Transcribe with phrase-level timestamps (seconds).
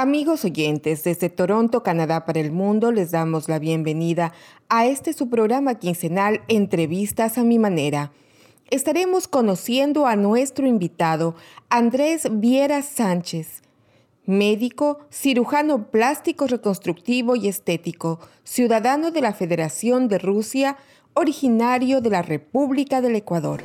[0.00, 4.32] Amigos oyentes, desde Toronto, Canadá para el mundo, les damos la bienvenida
[4.68, 8.12] a este su programa quincenal Entrevistas a mi manera.
[8.70, 11.34] Estaremos conociendo a nuestro invitado,
[11.68, 13.62] Andrés Viera Sánchez,
[14.24, 20.76] médico, cirujano plástico reconstructivo y estético, ciudadano de la Federación de Rusia,
[21.14, 23.64] originario de la República del Ecuador.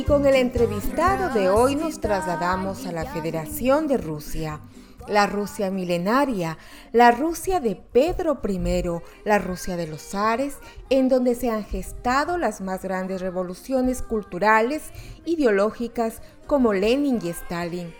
[0.00, 4.62] Y con el entrevistado de hoy nos trasladamos a la Federación de Rusia,
[5.06, 6.56] la Rusia milenaria,
[6.90, 8.80] la Rusia de Pedro I,
[9.26, 10.56] la Rusia de los zares,
[10.88, 14.84] en donde se han gestado las más grandes revoluciones culturales,
[15.26, 17.92] ideológicas como Lenin y Stalin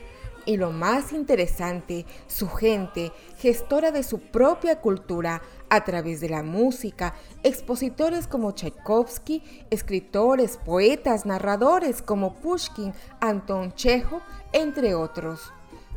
[0.50, 6.42] y lo más interesante, su gente, gestora de su propia cultura a través de la
[6.42, 15.52] música, expositores como Tchaikovsky, escritores, poetas, narradores como Pushkin, Anton Chekhov, entre otros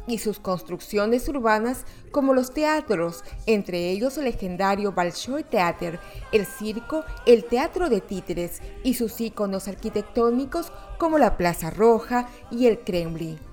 [0.05, 5.99] y sus construcciones urbanas como los teatros, entre ellos el legendario Bolshoi Theater,
[6.31, 12.67] el circo, el teatro de títeres y sus iconos arquitectónicos como la Plaza Roja y
[12.67, 13.52] el Kremlin.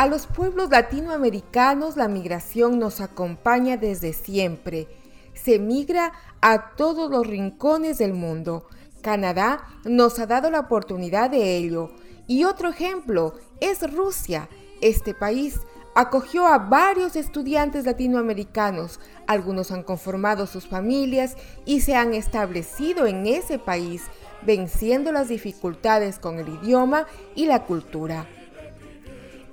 [0.00, 4.88] A los pueblos latinoamericanos la migración nos acompaña desde siempre.
[5.34, 8.66] Se migra a todos los rincones del mundo.
[9.02, 11.90] Canadá nos ha dado la oportunidad de ello.
[12.26, 14.48] Y otro ejemplo es Rusia.
[14.80, 15.60] Este país
[15.94, 19.00] acogió a varios estudiantes latinoamericanos.
[19.26, 24.04] Algunos han conformado sus familias y se han establecido en ese país,
[24.40, 27.04] venciendo las dificultades con el idioma
[27.34, 28.26] y la cultura.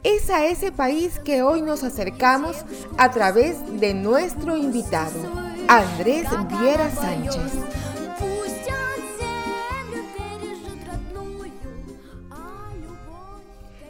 [0.04, 2.58] Es a ese país que hoy nos acercamos
[2.98, 5.20] a través de nuestro invitado,
[5.68, 7.52] Andrés Viera Sánchez.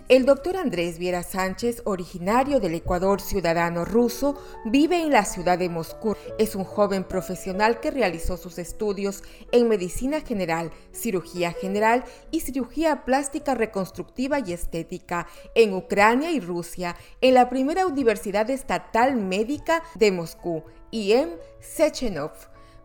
[0.10, 5.68] El doctor Andrés Viera Sánchez, originario del Ecuador, ciudadano ruso, vive en la ciudad de
[5.68, 6.16] Moscú.
[6.40, 13.04] Es un joven profesional que realizó sus estudios en medicina general, cirugía general y cirugía
[13.04, 20.14] plástica reconstructiva y estética en Ucrania y Rusia, en la primera Universidad Estatal Médica de
[20.14, 22.32] Moscú, IM Sechenov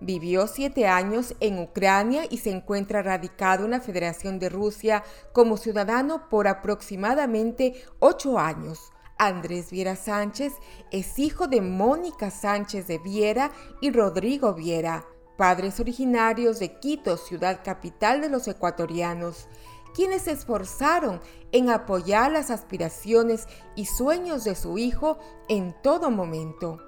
[0.05, 5.57] Vivió siete años en Ucrania y se encuentra radicado en la Federación de Rusia como
[5.57, 8.91] ciudadano por aproximadamente ocho años.
[9.17, 10.55] Andrés Viera Sánchez
[10.91, 17.61] es hijo de Mónica Sánchez de Viera y Rodrigo Viera, padres originarios de Quito, ciudad
[17.63, 19.47] capital de los ecuatorianos,
[19.95, 21.21] quienes se esforzaron
[21.53, 23.47] en apoyar las aspiraciones
[23.77, 26.81] y sueños de su hijo en todo momento.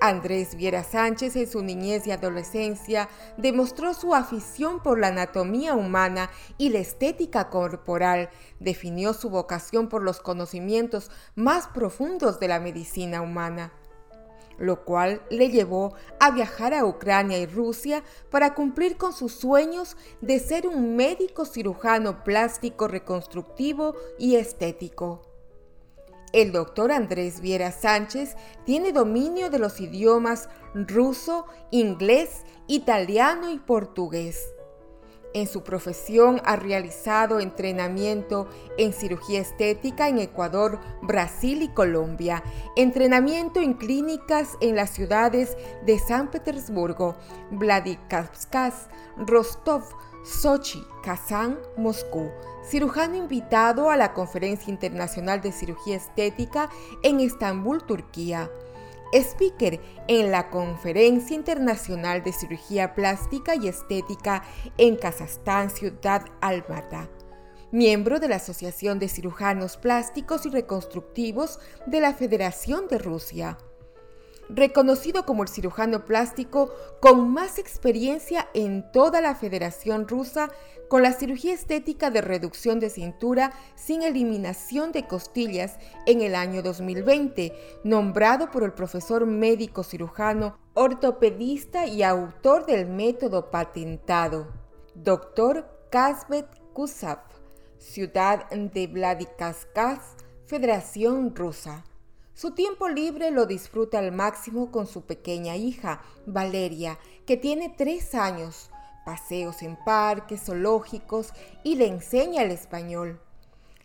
[0.00, 6.30] Andrés Viera Sánchez en su niñez y adolescencia demostró su afición por la anatomía humana
[6.56, 13.22] y la estética corporal, definió su vocación por los conocimientos más profundos de la medicina
[13.22, 13.72] humana,
[14.56, 19.96] lo cual le llevó a viajar a Ucrania y Rusia para cumplir con sus sueños
[20.20, 25.27] de ser un médico cirujano plástico reconstructivo y estético.
[26.32, 34.38] El doctor Andrés Viera Sánchez tiene dominio de los idiomas ruso, inglés, italiano y portugués.
[35.34, 42.42] En su profesión ha realizado entrenamiento en cirugía estética en Ecuador, Brasil y Colombia,
[42.76, 47.14] entrenamiento en clínicas en las ciudades de San Petersburgo,
[47.50, 49.84] Vladikavkaz, Rostov,
[50.28, 52.30] Sochi, Kazán, Moscú,
[52.62, 56.68] cirujano invitado a la Conferencia Internacional de Cirugía Estética
[57.02, 58.50] en Estambul, Turquía.
[59.10, 64.44] Speaker en la Conferencia Internacional de Cirugía Plástica y Estética
[64.76, 67.08] en Kazajstán, Ciudad Almaty.
[67.72, 73.56] Miembro de la Asociación de Cirujanos Plásticos y Reconstructivos de la Federación de Rusia
[74.48, 80.50] reconocido como el cirujano plástico con más experiencia en toda la Federación Rusa
[80.88, 86.62] con la cirugía estética de reducción de cintura sin eliminación de costillas en el año
[86.62, 87.52] 2020,
[87.84, 94.48] nombrado por el profesor médico cirujano, ortopedista y autor del método patentado,
[94.94, 95.68] Dr.
[95.90, 97.20] Kazbet Kusav,
[97.78, 100.16] ciudad de Vladikavkaz,
[100.46, 101.84] Federación Rusa.
[102.38, 106.96] Su tiempo libre lo disfruta al máximo con su pequeña hija, Valeria,
[107.26, 108.70] que tiene tres años,
[109.04, 111.32] paseos en parques, zoológicos
[111.64, 113.20] y le enseña el español.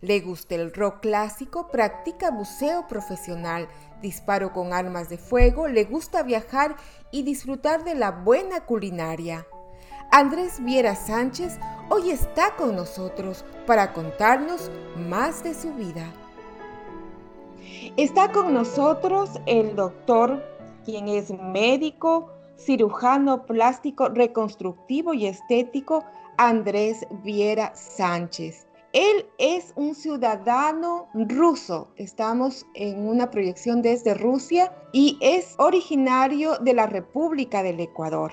[0.01, 3.67] Le gusta el rock clásico, practica buceo profesional,
[4.03, 6.75] disparo con armas de fuego, le gusta viajar
[7.09, 9.47] y disfrutar de la buena culinaria.
[10.11, 11.57] Andrés Viera Sánchez
[11.89, 16.13] hoy está con nosotros para contarnos más de su vida.
[17.95, 20.44] Está con nosotros el doctor,
[20.84, 26.04] quien es médico, cirujano plástico, reconstructivo y estético,
[26.38, 28.66] Andrés Viera Sánchez.
[28.94, 31.88] Él es un ciudadano ruso.
[31.95, 38.31] Estamos en una proyección desde Rusia y es originario de la República del Ecuador.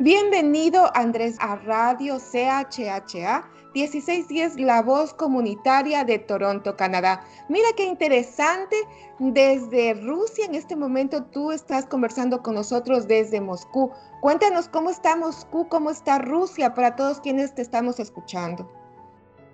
[0.00, 7.24] Bienvenido Andrés a Radio CHHA 1610, la voz comunitaria de Toronto, Canadá.
[7.48, 8.76] Mira qué interesante,
[9.18, 13.90] desde Rusia en este momento tú estás conversando con nosotros desde Moscú.
[14.20, 18.70] Cuéntanos cómo está Moscú, cómo está Rusia para todos quienes te estamos escuchando.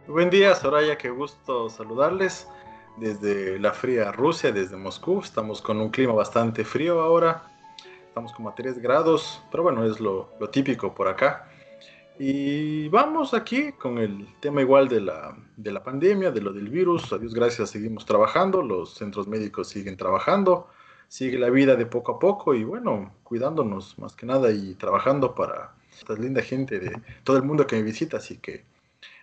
[0.06, 2.46] Buen día, Soraya, qué gusto saludarles
[2.96, 5.20] desde la fría Rusia, desde Moscú.
[5.20, 7.50] Estamos con un clima bastante frío ahora,
[8.06, 11.49] estamos como a 3 grados, pero bueno, es lo, típico por acá.
[12.22, 16.68] Y vamos aquí con el tema igual de la, de la pandemia, de lo del
[16.68, 17.10] virus.
[17.14, 20.68] A Dios gracias, seguimos trabajando, los centros médicos siguen trabajando,
[21.08, 25.34] sigue la vida de poco a poco y bueno, cuidándonos más que nada y trabajando
[25.34, 26.92] para esta linda gente de
[27.24, 28.66] todo el mundo que me visita, así que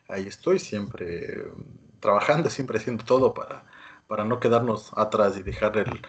[0.08, 1.52] ahí estoy siempre
[2.00, 3.64] trabajando, siempre haciendo todo para,
[4.08, 6.02] para no quedarnos atrás y dejar el,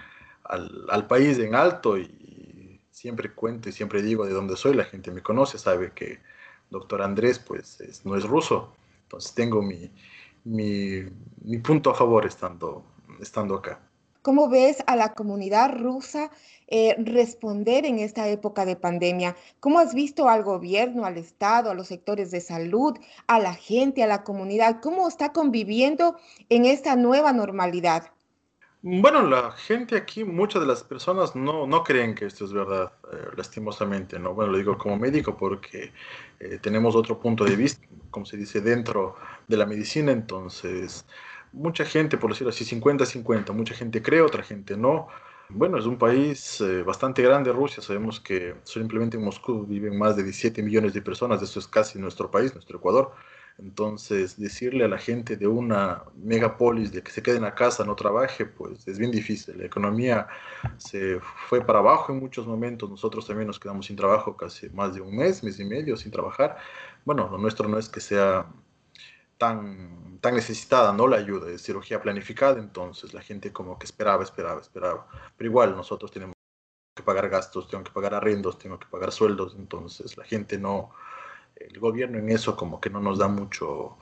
[0.43, 1.99] al, al, país en alto.
[1.99, 6.27] Y siempre cuento y siempre digo de dónde soy, la gente me conoce, sabe que
[6.71, 8.73] doctor Andrés pues no es ruso,
[9.03, 9.91] entonces tengo mi,
[10.45, 12.85] mi, punto a favor estando,
[13.21, 13.81] estando acá.
[14.23, 16.31] ¿Cómo ves a la comunidad rusa
[16.67, 19.37] eh, responder en esta época de pandemia?
[19.61, 24.03] ¿Cómo has visto al gobierno, al Estado, a los sectores de salud, a la gente,
[24.03, 24.81] a la comunidad?
[24.83, 26.17] ¿Cómo está conviviendo
[26.51, 28.11] en esta nueva normalidad?
[28.81, 32.93] Bueno, la gente aquí, muchas de las personas no, no creen que esto es verdad,
[33.13, 34.35] eh, lastimosamente, ¿no?
[34.35, 35.93] Bueno, lo digo como médico porque
[36.39, 39.17] eh, tenemos otro punto de vista, como se dice, dentro
[39.49, 41.05] de la medicina, entonces
[41.53, 45.09] mucha gente, por decirlo así, 50-50, mucha gente cree, otra gente no.
[45.49, 47.83] Bueno, es un país eh, bastante grande, Rusia.
[47.83, 51.43] Sabemos que simplemente en Moscú viven más de 17 millones de personas.
[51.43, 53.13] Eso es casi nuestro país, nuestro Ecuador.
[53.59, 57.85] Entonces, decirle a la gente de una megapolis de que se quede en la casa,
[57.85, 59.59] no trabaje, pues es bien difícil.
[59.59, 60.29] La economía
[60.77, 61.19] se
[61.49, 62.89] fue para abajo en muchos momentos.
[62.89, 66.13] Nosotros también nos quedamos sin trabajo casi más de un mes, mes y medio sin
[66.13, 66.57] trabajar.
[67.05, 68.47] Bueno, lo nuestro no es que sea
[69.39, 71.09] tan, tan necesitada, ¿no?
[71.09, 75.09] La ayuda de cirugía planificada, entonces la gente como que esperaba, esperaba, esperaba.
[75.37, 76.35] Pero igual nosotros tenemos
[76.95, 80.91] que pagar gastos, tengo que pagar arrendos, tengo que pagar sueldos, entonces la gente no,
[81.61, 83.97] el gobierno en eso como que no nos da mucho,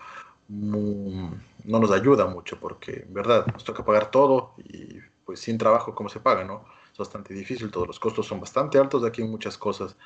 [0.49, 5.94] no nos ayuda mucho porque en verdad nos toca pagar todo y pues sin trabajo
[5.94, 6.64] cómo se paga, ¿no?
[6.93, 9.97] Es bastante difícil, todos los costos son bastante altos de aquí en muchas cosas.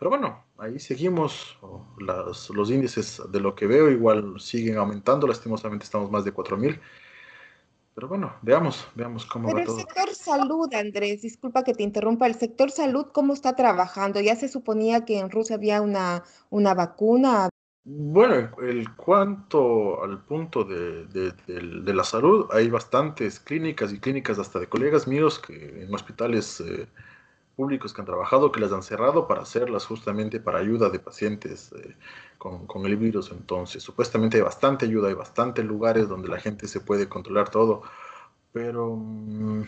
[0.00, 1.58] Pero bueno, ahí seguimos.
[1.98, 5.26] los índices de lo que veo igual siguen aumentando.
[5.26, 6.80] Lastimosamente estamos más de 4.000.
[7.94, 9.78] Pero bueno, veamos, veamos cómo Pero va el todo.
[9.78, 12.26] Sector salud, Andrés, disculpa que te interrumpa.
[12.26, 14.20] El sector salud, ¿cómo está trabajando?
[14.20, 17.48] Ya se suponía que en Rusia había una, una vacuna.
[17.82, 24.38] Bueno, el cuanto al punto de, de, de, la salud, hay bastantes clínicas y clínicas
[24.38, 26.86] hasta de colegas míos que en hospitales eh,
[27.60, 31.70] públicos que han trabajado, que las han cerrado para hacerlas justamente para ayuda de pacientes
[31.72, 31.94] eh,
[32.38, 33.30] con, con, el virus.
[33.32, 37.82] Entonces, supuestamente hay bastante ayuda, hay bastantes lugares donde la gente se puede controlar todo,
[38.50, 39.60] pero, mm,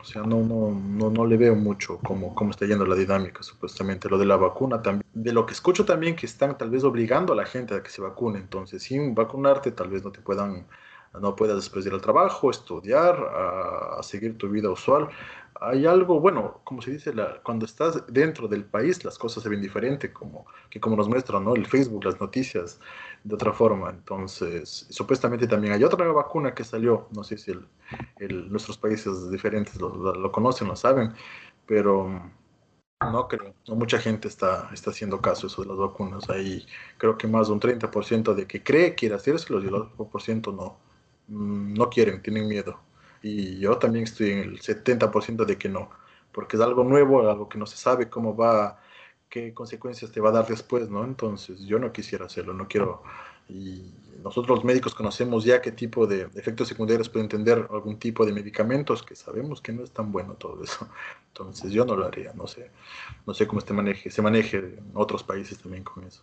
[0.00, 3.42] o sea, no, no, no, no le veo mucho cómo, cómo está yendo la dinámica,
[3.42, 4.08] supuestamente.
[4.08, 5.04] Lo de la vacuna también.
[5.12, 7.90] De lo que escucho también que están tal vez obligando a la gente a que
[7.90, 8.38] se vacune.
[8.38, 10.66] Entonces, sin vacunarte, tal vez no te puedan
[11.20, 15.08] no puedas después ir al trabajo, estudiar, a, seguir tu vida usual
[15.60, 19.60] hay algo, bueno, como se dice, cuando estás dentro del país las cosas se ven
[19.60, 21.54] diferente, como, que como nos muestran ¿no?
[21.54, 22.80] el Facebook, las noticias,
[23.22, 23.90] de otra forma.
[23.90, 27.52] Entonces, supuestamente también hay otra vacuna que salió, no sé si
[28.18, 31.14] el, nuestros países diferentes lo, lo, lo, conocen, lo saben,
[31.66, 32.08] pero
[33.00, 36.28] no creo, no mucha gente está, está haciendo caso eso de las vacunas.
[36.30, 36.66] Ahí
[36.98, 40.22] creo que más de un 30% de que cree quiere hacérselo y el otro por
[40.22, 40.93] ciento no, mm,
[41.28, 42.80] no quieren, tienen miedo
[43.22, 45.90] y yo también estoy en el 70% de que no,
[46.32, 48.80] porque es algo nuevo, algo que no se sabe cómo va,
[49.28, 51.04] qué consecuencias te va a dar después, ¿no?
[51.04, 53.02] Entonces yo no quisiera hacerlo, no quiero
[53.48, 58.24] y nosotros los médicos conocemos ya qué tipo de efectos secundarios pueden tener algún tipo
[58.24, 60.88] de medicamentos que sabemos que no es tan bueno todo eso.
[61.28, 62.70] Entonces yo no lo haría, no sé,
[63.26, 66.22] no sé cómo se maneje, se maneje en otros países también con eso.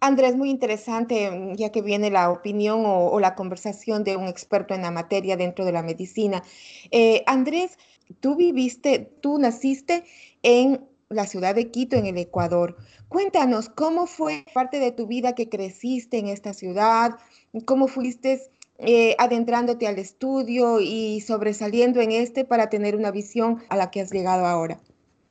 [0.00, 4.74] Andrés, muy interesante, mm, ya que viene la opinión o, la conversación de un experto
[4.74, 6.42] en la materia dentro de la medicina.
[6.90, 7.78] Eh, Andrés,
[8.20, 10.04] tú viviste, tú naciste
[10.42, 12.76] en la ciudad de Quito, en el Ecuador.
[13.08, 17.18] Cuéntanos, ¿cómo fue parte de tu vida que creciste en esta ciudad?
[17.66, 18.40] ¿Cómo fuiste
[18.78, 24.00] eh, adentrándote al estudio y sobresaliendo en este para tener una visión a la que
[24.00, 24.80] has llegado ahora?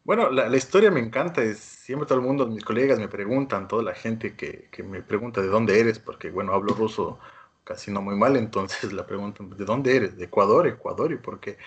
[0.03, 3.83] Bueno, la, historia me encanta, es, siempre todo el mundo, mis colegas me preguntan, toda
[3.83, 7.19] la gente que, me pregunta de dónde eres, porque bueno, hablo ruso
[7.63, 10.17] casi no muy mal, entonces la preguntan, ¿de dónde eres?
[10.17, 11.57] De Ecuador, Ecuador, ¿y por qué?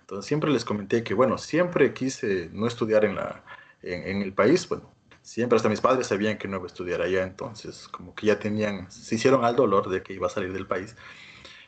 [0.00, 3.44] Entonces siempre les comenté que bueno, siempre quise no estudiar en, la,
[3.82, 4.90] en el país, bueno,
[5.24, 8.38] siempre hasta mis padres sabían que no iba a estudiar allá, entonces como que ya
[8.38, 10.94] tenían, se hicieron al dolor de que iba a salir del país.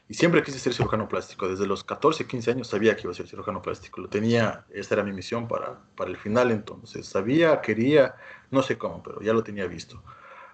[0.09, 3.15] Y siempre quise ser cirujano plástico, desde los 14, 15 años sabía que iba a
[3.15, 7.61] ser cirujano plástico, lo tenía, esta era mi misión para, para el final, entonces sabía,
[7.61, 8.15] quería,
[8.53, 10.03] no sé cómo, pero ya lo tenía visto.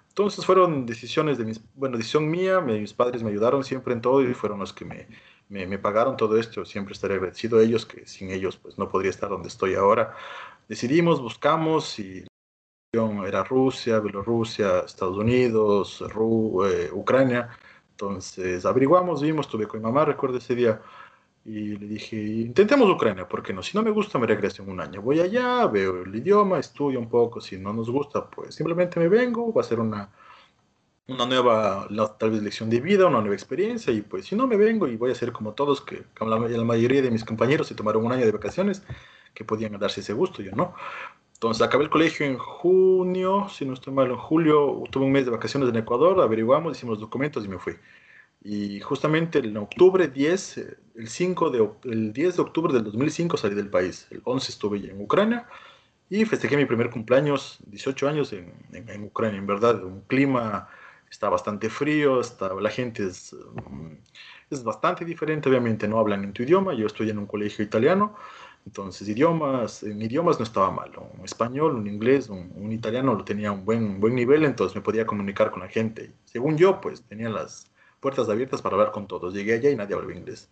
[0.08, 4.22] Entonces fueron decisiones de mis, bueno, decisión mía, mis padres me ayudaron siempre en todo
[4.22, 5.08] y fueron los que me,
[5.48, 8.88] me, me, pagaron todo esto, siempre estaré agradecido a ellos, que sin ellos pues no
[8.88, 10.14] podría estar donde estoy ahora.
[10.68, 12.24] Decidimos, buscamos y
[13.26, 17.48] era Rusia, Bielorrusia, Estados Unidos, eh, Ucrania.
[17.92, 20.80] Entonces averiguamos, vimos, estuve con mi mamá, recuerdo ese día,
[21.44, 23.62] y le dije, intentemos Ucrania, porque no?
[23.62, 25.02] Si no me gusta, me regreso en un año.
[25.02, 29.08] Voy allá, veo el idioma, estudio un poco, si no nos gusta, pues simplemente me
[29.08, 30.08] vengo, va a ser una,
[31.08, 34.56] una nueva, tal vez lección de vida, una nueva experiencia, y pues si no me
[34.56, 37.74] vengo y voy a ser como todos, que como la mayoría de mis compañeros se
[37.74, 38.82] tomaron un año de vacaciones,
[39.34, 40.74] que podían darse ese gusto, yo no.
[41.42, 45.24] Entonces acabé el colegio en junio, si no estoy mal, en julio tuve un mes
[45.24, 47.74] de vacaciones en Ecuador, averiguamos, hicimos los documentos y me fui.
[48.44, 50.58] Y justamente en octubre 10,
[50.94, 54.06] el, 5 de, el 10 de octubre del 2005 salí del país.
[54.12, 55.48] El 11 estuve en Ucrania
[56.08, 59.38] y festejé mi primer cumpleaños, 18 años en, en, Ucrania.
[59.38, 60.68] En verdad, un clima
[61.10, 63.34] está bastante frío, está, la gente es,
[63.68, 63.94] mm,
[64.48, 66.72] es bastante diferente, obviamente no hablan en tu idioma.
[66.74, 68.14] Yo estoy en un colegio italiano
[68.64, 70.92] entonces, idiomas, en idiomas no estaba mal.
[71.18, 75.06] Un español, un inglés, un, italiano lo tenía un buen, buen nivel, entonces me podía
[75.06, 76.12] comunicar con la gente.
[76.24, 79.34] según yo, pues tenía las puertas abiertas para hablar con todos.
[79.34, 80.48] Llegué allá y nadie hablaba inglés.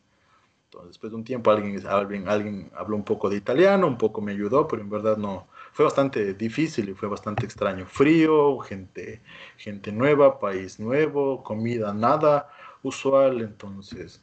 [0.67, 4.21] Entonces, después de un tiempo, alguien, alguien, alguien habló un poco de italiano, un poco
[4.21, 5.49] me ayudó, pero en verdad no.
[5.73, 7.87] Fue bastante difícil y fue bastante extraño.
[7.87, 9.21] Frío, gente,
[9.57, 12.49] gente nueva, país nuevo, comida nada
[12.83, 13.41] usual.
[13.41, 14.23] Entonces,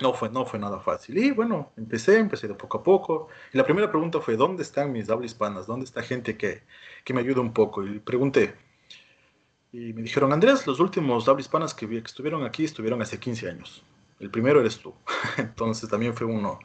[0.00, 1.18] no fue, no fue nada fácil.
[1.18, 3.28] Y bueno, empecé, empecé de poco a poco.
[3.52, 5.66] Y la primera pregunta fue, ¿dónde están mis hablas hispanas?
[5.66, 6.62] ¿Dónde está gente que,
[7.04, 7.84] que me ayude un poco?
[7.84, 8.54] Y pregunté.
[9.72, 13.50] Y me dijeron, Andrés, los últimos hablas hispanas que, que estuvieron aquí estuvieron hace 15
[13.50, 13.84] años.
[14.20, 14.94] El primero eres tú.
[15.36, 16.58] Entonces también fue uno,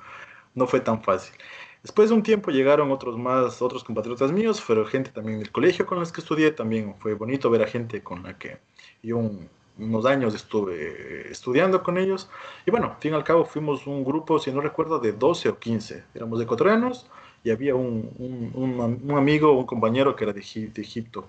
[0.55, 1.35] no fue tan fácil.
[1.83, 5.85] Después de un tiempo llegaron otros más, otros compatriotas míos, fueron gente también del colegio
[5.85, 6.51] con los que estudié.
[6.51, 8.59] También fue bonito ver a gente con la que
[9.01, 12.29] yo un, unos años estuve estudiando con ellos.
[12.65, 15.49] Y bueno, al fin y al cabo fuimos un grupo, si no recuerdo, de 12
[15.49, 16.03] o 15.
[16.13, 17.07] Éramos ecuatorianos
[17.43, 18.09] y había un,
[18.53, 21.27] un, amigo, un compañero que era de, de, Egipto.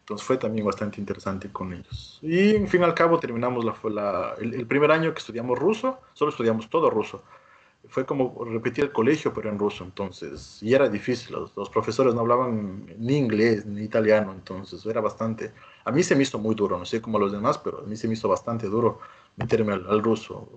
[0.00, 2.18] Entonces fue también bastante interesante con ellos.
[2.22, 5.98] Y en fin y al cabo terminamos la, la, el, primer año que estudiamos ruso,
[6.14, 7.22] solo estudiamos todo ruso
[7.88, 12.14] fue como repetir el colegio, pero en ruso, entonces, y era difícil, los, los, profesores
[12.14, 15.52] no hablaban ni inglés ni italiano, entonces era bastante,
[15.84, 17.82] a mí se me hizo muy duro, no sé cómo a los demás, pero a
[17.82, 18.98] mí se me hizo bastante duro
[19.36, 20.48] meterme al, ruso.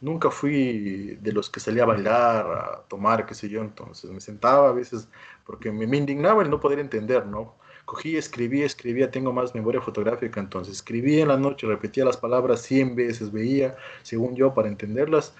[0.00, 4.20] Nunca fui de los que salía a bailar, a tomar, qué sé yo, entonces me
[4.20, 5.08] sentaba a veces
[5.46, 7.54] porque me, me indignaba el no poder entender, ¿no?
[7.84, 12.62] Cogí, escribí, escribía, tengo más memoria fotográfica, entonces escribía en la noche, repetía las palabras
[12.62, 15.34] 100 veces, veía, según yo, para entenderlas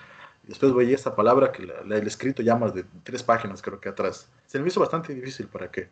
[0.46, 3.88] Después veía esa palabra que la, he escrito ya más de tres páginas, creo que
[3.88, 4.30] atrás.
[4.46, 5.88] Se me hizo bastante difícil para qué.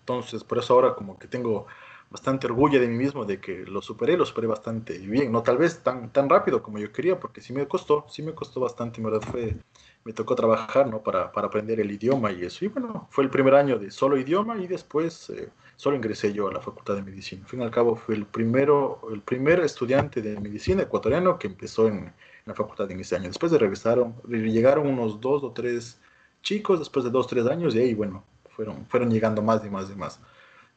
[0.00, 1.66] Entonces, por eso ahora como que tengo
[2.10, 5.30] bastante orgullo de mí mismo de que lo superé, lo superé bastante bien.
[5.30, 8.34] No tal vez tan, tan rápido como yo quería, porque sí me costó, sí me
[8.34, 9.56] costó bastante, verdad fue,
[10.04, 11.02] me tocó trabajar, ¿no?
[11.02, 12.64] Para, para aprender el idioma y eso.
[12.64, 16.48] Y bueno, fue el primer año de solo idioma y después eh, solo ingresé yo
[16.48, 17.42] a la Facultad de Medicina.
[17.42, 21.46] Al fin y al cabo fue el, primero, el primer estudiante de medicina ecuatoriano que
[21.46, 22.12] empezó en
[22.50, 23.28] la facultad en ese año.
[23.28, 25.98] Después de regresaron, llegaron unos dos o tres
[26.42, 29.70] chicos después de dos o tres años y ahí, bueno, fueron, fueron llegando más y
[29.70, 30.20] más y más.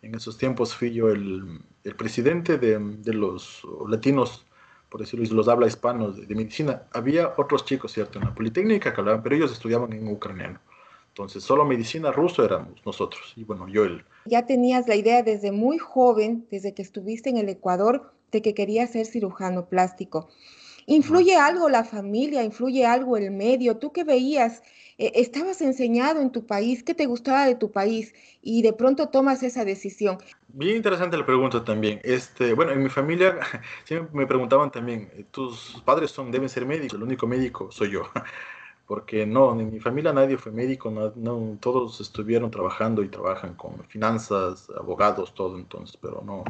[0.02, 4.46] En esos tiempos fui yo el, el presidente de, de, los latinos,
[4.90, 6.84] por decirlo, los habla hispanos de, de, medicina.
[6.94, 10.60] Había otros chicos, ¿cierto?, en la Politécnica que hablaban, pero ellos estudiaban en ucraniano.
[11.10, 13.34] Entonces, solo medicina ruso éramos nosotros.
[13.36, 14.04] Y bueno, yo el...
[14.26, 18.54] Ya tenías la idea desde muy joven, desde que estuviste en el Ecuador, de que
[18.54, 20.28] querías ser cirujano plástico.
[20.86, 22.44] ¿Influye algo la familia?
[22.44, 23.78] ¿Influye algo el medio?
[23.78, 24.62] ¿Tú qué veías?
[24.98, 26.84] Eh, ¿Estabas enseñado en tu país?
[26.84, 28.14] ¿Qué te gustaba de tu país?
[28.42, 30.18] Y de pronto tomas esa decisión.
[30.50, 32.00] Bien interesante la pregunta también.
[32.04, 33.40] Este, bueno, en mi familia
[33.86, 36.98] siempre me preguntaban también, ¿tus padres son, deben ser médicos?
[36.98, 38.04] El único médico soy yo.
[38.86, 43.82] Porque no, en mi familia nadie fue médico, no, todos estuvieron trabajando y trabajan con
[43.86, 46.44] finanzas, abogados, todo entonces, pero no,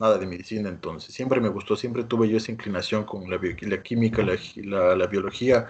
[0.00, 1.14] nada de medicina entonces.
[1.14, 5.68] Siempre me gustó, siempre tuve yo esa inclinación con la, la química, la, la, biología.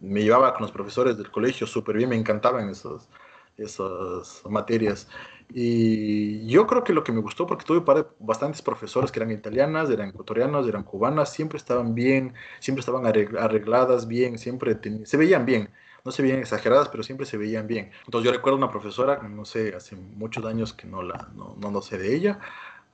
[0.00, 3.08] Me llevaba con los profesores del colegio súper bien, me encantaban esas,
[3.56, 5.08] esas materias.
[5.52, 7.82] Y yo creo que lo que me gustó, porque tuve
[8.20, 14.06] bastantes profesores que eran italianas, eran ecuatorianas, eran cubanas, siempre estaban bien, siempre estaban arregladas
[14.06, 15.70] bien, siempre se veían bien.
[16.04, 17.90] No se veían exageradas, pero siempre se veían bien.
[18.06, 21.82] Entonces yo recuerdo una profesora, no sé, hace muchos años que no, la, no, no,
[21.82, 22.38] sé de ella,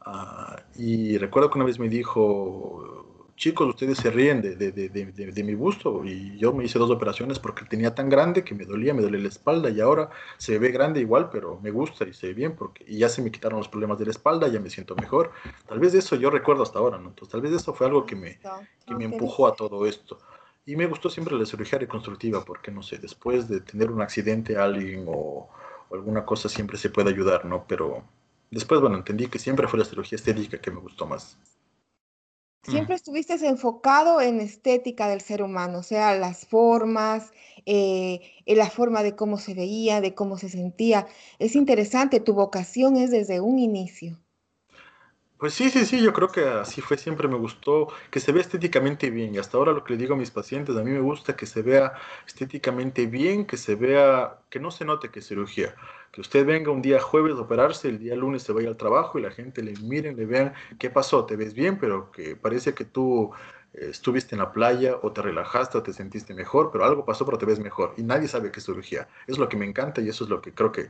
[0.07, 4.89] ah, y recuerdo que una vez me dijo, chicos, ustedes se ríen de, de, de,
[4.89, 8.65] de, mi busto y yo me hice dos operaciones porque tenía tan grande que me
[8.65, 10.09] dolía, me dolía la espalda y ahora
[10.39, 13.23] se ve grande igual, pero me gusta y se ve bien porque y ya se
[13.23, 15.33] me quitaron los problemas de la espalda, ya me siento mejor.
[15.69, 17.09] Tal vez eso yo recuerdo hasta ahora, ¿no?
[17.11, 18.39] Entonces tal vez eso fue algo que me,
[18.87, 20.19] que me empujó a todo esto.
[20.65, 24.57] Y me gustó siempre la cirugía reconstructiva porque, no sé, después de tener un accidente
[24.57, 25.49] a alguien o,
[25.89, 27.67] o alguna cosa siempre se puede ayudar, ¿no?
[27.69, 28.03] Pero
[28.51, 31.39] después, bueno, entendí que siempre fue la cirugía estética que me gustó más.
[32.63, 37.31] Siempre estuviste enfocado en estética del ser humano, o sea, las formas,
[37.65, 41.07] eh, la forma de cómo se veía, de cómo se sentía.
[41.39, 44.19] Es interesante, tu vocación es desde un inicio.
[45.39, 48.41] Pues sí, sí, sí, yo creo que así fue, siempre me gustó que se vea
[48.41, 51.01] estéticamente bien y hasta ahora lo que le digo a mis pacientes, a mí me
[51.01, 51.93] gusta que se vea
[52.27, 55.75] estéticamente bien, que se vea, que no se note que es cirugía,
[56.11, 59.19] que usted venga un día jueves a operarse, el día lunes se vaya al trabajo
[59.19, 62.73] y la gente le miren, le vean qué pasó, te ves bien, pero que parece
[62.73, 63.31] que tú
[63.75, 67.37] estuviste en la playa o te relajaste o te sentiste mejor, pero algo pasó pero
[67.37, 69.07] te ves mejor y nadie sabe qué es cirugía.
[69.27, 70.89] Es lo que me encanta y eso es lo que creo que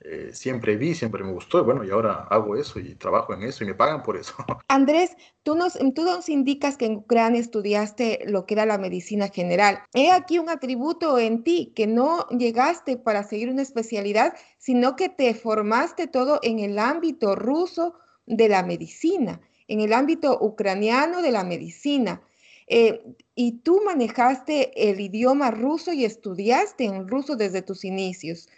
[0.00, 3.64] eh, siempre vi, siempre me gustó, bueno, y ahora hago eso y trabajo en eso
[3.64, 4.34] y me pagan por eso.
[4.68, 9.28] Andrés, tú nos, tú nos indicas que en Ucrania estudiaste lo que era la medicina
[9.28, 9.80] general.
[9.94, 15.08] He aquí un atributo en ti, que no llegaste para seguir una especialidad, sino que
[15.08, 17.94] te formaste todo en el ámbito ruso
[18.26, 22.20] de la medicina, en el ámbito ucraniano de la medicina.
[22.68, 23.02] Eh,
[23.34, 28.48] y tú manejaste el idioma ruso y estudiaste en ruso desde tus inicios.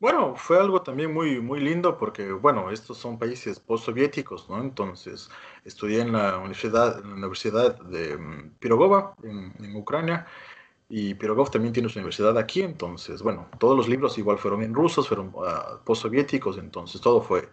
[0.00, 4.60] Bueno, fue algo también muy, muy lindo porque, bueno, estos son países postsoviéticos, ¿no?
[4.60, 5.28] Entonces,
[5.64, 10.24] estudié en la universidad, en la universidad de mm, Pirogova, en, Ucrania,
[10.88, 14.72] y Pirogov también tiene su universidad aquí, entonces, bueno, todos los libros igual fueron en
[14.72, 17.48] rusos, fueron uh, postsoviéticos, entonces todo fue,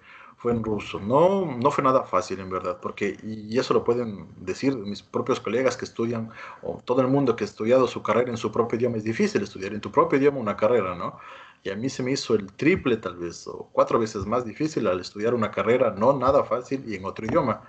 [0.46, 1.00] fue en ruso.
[1.00, 5.40] No, no fue nada fácil, en verdad, porque, y eso lo pueden decir mis propios
[5.40, 6.30] colegas que estudian,
[6.62, 9.42] o todo el mundo que ha estudiado su carrera en su propio idioma, es difícil
[9.42, 11.18] estudiar en tu propio idioma una carrera, ¿no?
[11.64, 14.86] y a mí se me hizo el triple tal vez o cuatro veces más difícil
[14.86, 17.64] al estudiar una carrera no nada fácil y en otro idioma.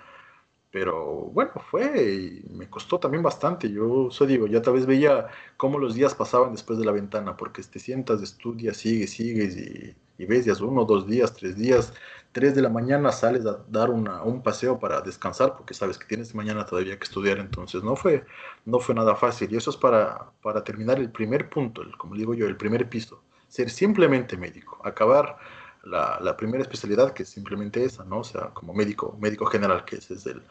[0.77, 3.71] Pero bueno, fue y me costó también bastante.
[3.71, 7.35] Yo eso digo, ya tal vez veía cómo los días pasaban después de la ventana,
[7.35, 11.95] porque te sientas, estudias, sigues, sigues y, y ves ya uno, dos días, tres días,
[12.33, 16.35] tres de la mañana sales a dar un paseo para descansar, porque sabes que tienes
[16.35, 17.39] mañana todavía que estudiar.
[17.39, 18.27] Entonces no fue,
[18.67, 19.51] no fue nada fácil.
[19.55, 22.87] Y eso es para, para terminar el primer punto, el, como digo yo, el primer
[22.91, 25.39] piso ser simplemente médico, acabar
[25.87, 28.21] la, primera especialidad que es simplemente esa, ¿no?
[28.21, 30.43] O sea, como médico, médico general, que es el,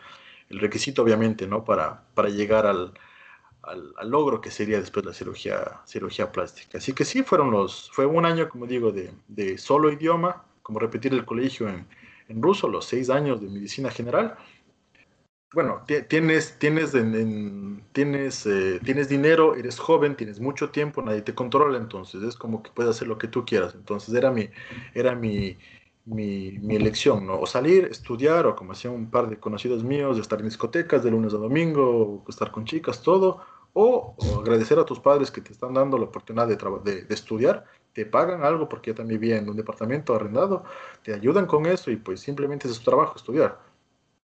[0.49, 1.63] requisito obviamente, ¿no?
[1.63, 2.93] Para, para llegar al,
[3.63, 6.77] al, logro que sería después la cirugía, cirugía plástica.
[6.77, 10.79] Así que sí, fueron los, fue un año, como digo, de, de solo idioma, como
[10.79, 11.85] repetir el colegio en,
[12.29, 14.37] en ruso, los seis años de medicina general,
[15.55, 16.91] bueno, tienes, tienes,
[17.93, 22.61] tienes, eh, tienes dinero, eres joven, tienes mucho tiempo, nadie te controla, entonces es como
[22.61, 23.73] que puedes hacer lo que tú quieras.
[23.73, 24.49] Entonces era mi,
[24.93, 25.57] era mi,
[26.03, 27.39] mi, elección, ¿no?
[27.39, 31.11] O salir, estudiar, o como hacían un par de conocidos míos, estar en discotecas de
[31.11, 33.39] lunes a domingo, estar con chicas, todo,
[33.71, 37.63] o, agradecer a tus padres que te están dando la oportunidad de, de, de, estudiar,
[37.93, 40.65] te pagan algo porque yo también vivía en un departamento arrendado,
[41.01, 43.57] te ayudan con eso y pues simplemente es su trabajo, estudiar.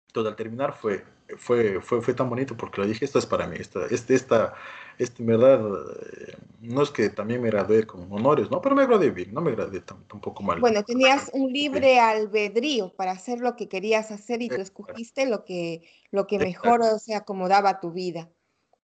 [0.07, 1.03] Entonces al terminar fue,
[1.37, 4.53] fue, fue, fue tan bonito porque lo dije, esto es para mí, esta, este, esta,
[4.97, 8.61] este, en verdad, eh, no es que también me gradué con honores, ¿no?
[8.61, 10.59] Pero me gradué bien, no me gradué tampoco mal.
[10.59, 15.45] Bueno, tenías un libre albedrío para hacer lo que querías hacer y tú escogiste lo
[15.45, 18.29] que, lo que mejor se acomodaba a tu vida,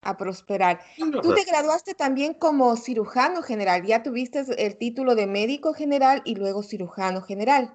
[0.02, 0.80] a prosperar.
[0.96, 6.34] Tú te graduaste también como cirujano general, ya tuviste el título de médico general y
[6.36, 7.74] luego cirujano general.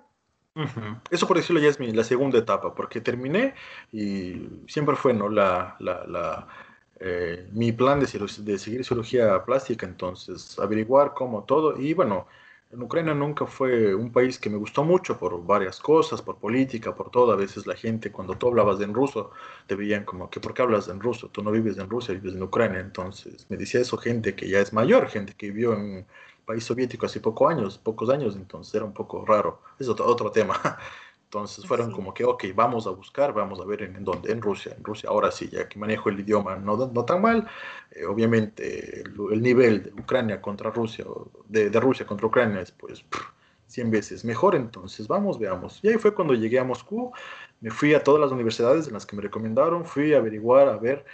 [1.10, 3.54] Eso por decirlo ya es mi, la segunda etapa, porque terminé
[3.92, 5.30] y siempre fue ¿no?
[5.30, 6.48] la, la,
[7.00, 12.28] eh, mi plan de, de seguir cirugía plástica, entonces averiguar cómo todo y bueno,
[12.72, 16.94] en Ucrania nunca fue un país que me gustó mucho por varias cosas, por política,
[16.94, 17.32] por todo.
[17.32, 19.32] A veces la gente, cuando tú hablabas en ruso,
[19.66, 21.30] te veían como que, ¿por qué hablas en ruso?
[21.30, 22.80] Tú no vives en Rusia, vives en Ucrania.
[22.80, 26.06] Entonces, me decía eso gente que ya es mayor, gente que vivió en
[26.50, 29.62] país soviético hace pocos años, pocos años, entonces era un poco raro.
[29.78, 30.60] Es otro, otro tema.
[31.26, 34.74] Entonces fueron como que, ok, vamos a buscar, vamos a ver en, dónde, en Rusia,
[34.76, 37.48] en Rusia, ahora sí, ya que manejo el idioma no, no tan mal,
[37.92, 41.06] eh, obviamente el, nivel de Ucrania contra Rusia,
[41.48, 43.06] de, de Rusia contra Ucrania es pues
[43.68, 45.80] 100 veces mejor, entonces vamos, veamos.
[45.84, 47.12] Y ahí fue cuando llegué a Moscú,
[47.62, 50.78] me fui a todas las universidades en las que me recomendaron, fui a averiguar, a
[50.78, 51.06] ver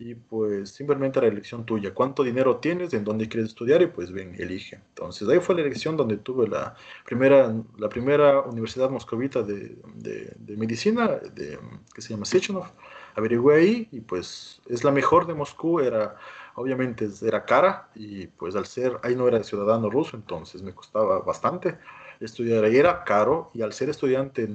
[0.00, 1.92] y pues simplemente la elección tuya.
[1.92, 2.94] ¿Cuánto dinero tienes?
[2.94, 3.82] ¿En dónde quieres estudiar?
[3.82, 4.76] Y pues ven, elige.
[4.76, 10.56] Entonces ahí fue la elección donde tuve la primera, la primera universidad moscovita de, de,
[10.56, 11.58] medicina, de,
[11.94, 12.72] que se llama Sechenov.
[13.14, 15.80] Averigué ahí y pues es la mejor de Moscú.
[15.80, 16.16] Era,
[16.54, 21.18] obviamente era cara y pues al ser, ahí no era ciudadano ruso, entonces me costaba
[21.20, 21.76] bastante
[22.20, 22.78] estudiar ahí.
[22.78, 24.48] Era caro y al ser estudiante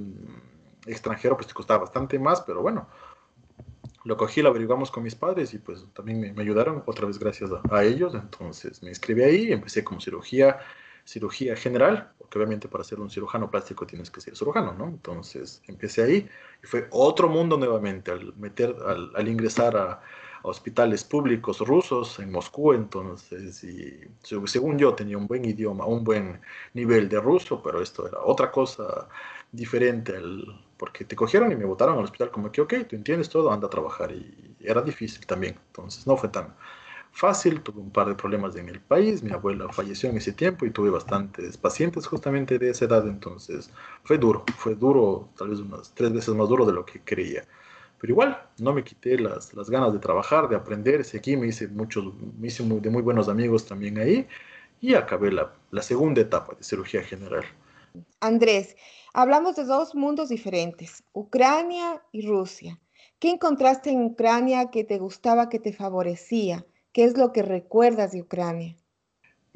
[0.86, 2.88] extranjero pues te costaba bastante más, pero bueno
[4.06, 7.50] lo cogí, lo averiguamos con mis padres y pues también me, ayudaron, otra vez gracias
[7.70, 8.14] a, ellos.
[8.14, 10.60] Entonces me inscribí ahí, empecé como cirugía,
[11.04, 14.86] cirugía general, porque obviamente para ser un cirujano plástico tienes que ser cirujano, ¿no?
[14.86, 16.28] Entonces empecé ahí
[16.62, 20.00] y fue otro mundo nuevamente al meter, al, ingresar a,
[20.42, 26.40] hospitales públicos rusos en Moscú, entonces, y según yo tenía un buen idioma, un buen
[26.72, 29.08] nivel de ruso, pero esto era otra cosa
[29.50, 33.28] diferente al, porque te cogieron y me botaron al hospital como que, ok, tú entiendes
[33.28, 34.12] todo, anda a trabajar.
[34.12, 36.54] Y era difícil también, entonces no fue tan
[37.16, 40.66] fácil, tuve un par de problemas en el país, mi abuela falleció en ese tiempo
[40.66, 43.70] y tuve bastantes pacientes justamente de esa edad, entonces
[44.04, 47.44] fue duro, fue duro, tal vez unas tres veces más duro de lo que creía.
[47.98, 51.68] Pero igual, no me quité las, las ganas de trabajar, de aprender, aquí me hice
[51.68, 52.04] muchos,
[52.38, 54.28] me hice de muy buenos amigos también ahí
[54.82, 57.44] y acabé la, la segunda etapa de cirugía general.
[58.20, 58.76] Andrés,
[59.18, 62.78] Hablamos de dos mundos diferentes, Ucrania y Rusia.
[63.18, 66.66] ¿Qué encontraste en Ucrania que te gustaba, que te favorecía?
[66.92, 68.76] ¿Qué es lo que recuerdas de Ucrania?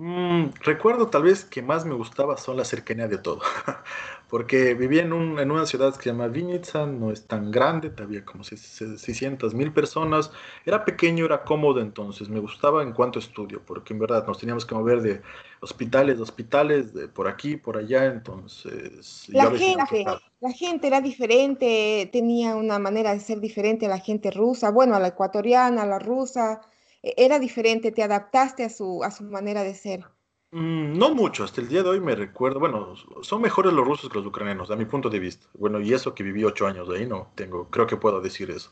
[0.03, 3.41] Mm, recuerdo tal vez que más me gustaba son la cercanía de todo,
[4.31, 8.43] porque vivía en, una ciudad que se llama Vinitsa, no es tan grande, había como
[8.43, 10.33] 600 mil personas,
[10.65, 14.39] era pequeño, era cómodo, entonces me gustaba en cuanto a estudio, porque en verdad nos
[14.39, 15.21] teníamos que mover de
[15.61, 19.27] hospitales a hospitales, de por aquí, por allá, entonces...
[19.29, 20.07] La gente,
[20.41, 24.97] la gente era diferente, tenía una manera de ser diferente a la gente rusa, bueno,
[24.97, 26.63] a la ecuatoriana, a la rusa
[27.03, 30.05] era diferente, te adaptaste a su, a su manera de ser.
[30.53, 34.11] Mm, no mucho, hasta el día de hoy me recuerdo, bueno, son mejores los rusos
[34.11, 35.47] que los ucranianos, a mi punto de vista.
[35.55, 38.71] Bueno, y eso que viví ocho años ahí, no tengo, creo que puedo decir eso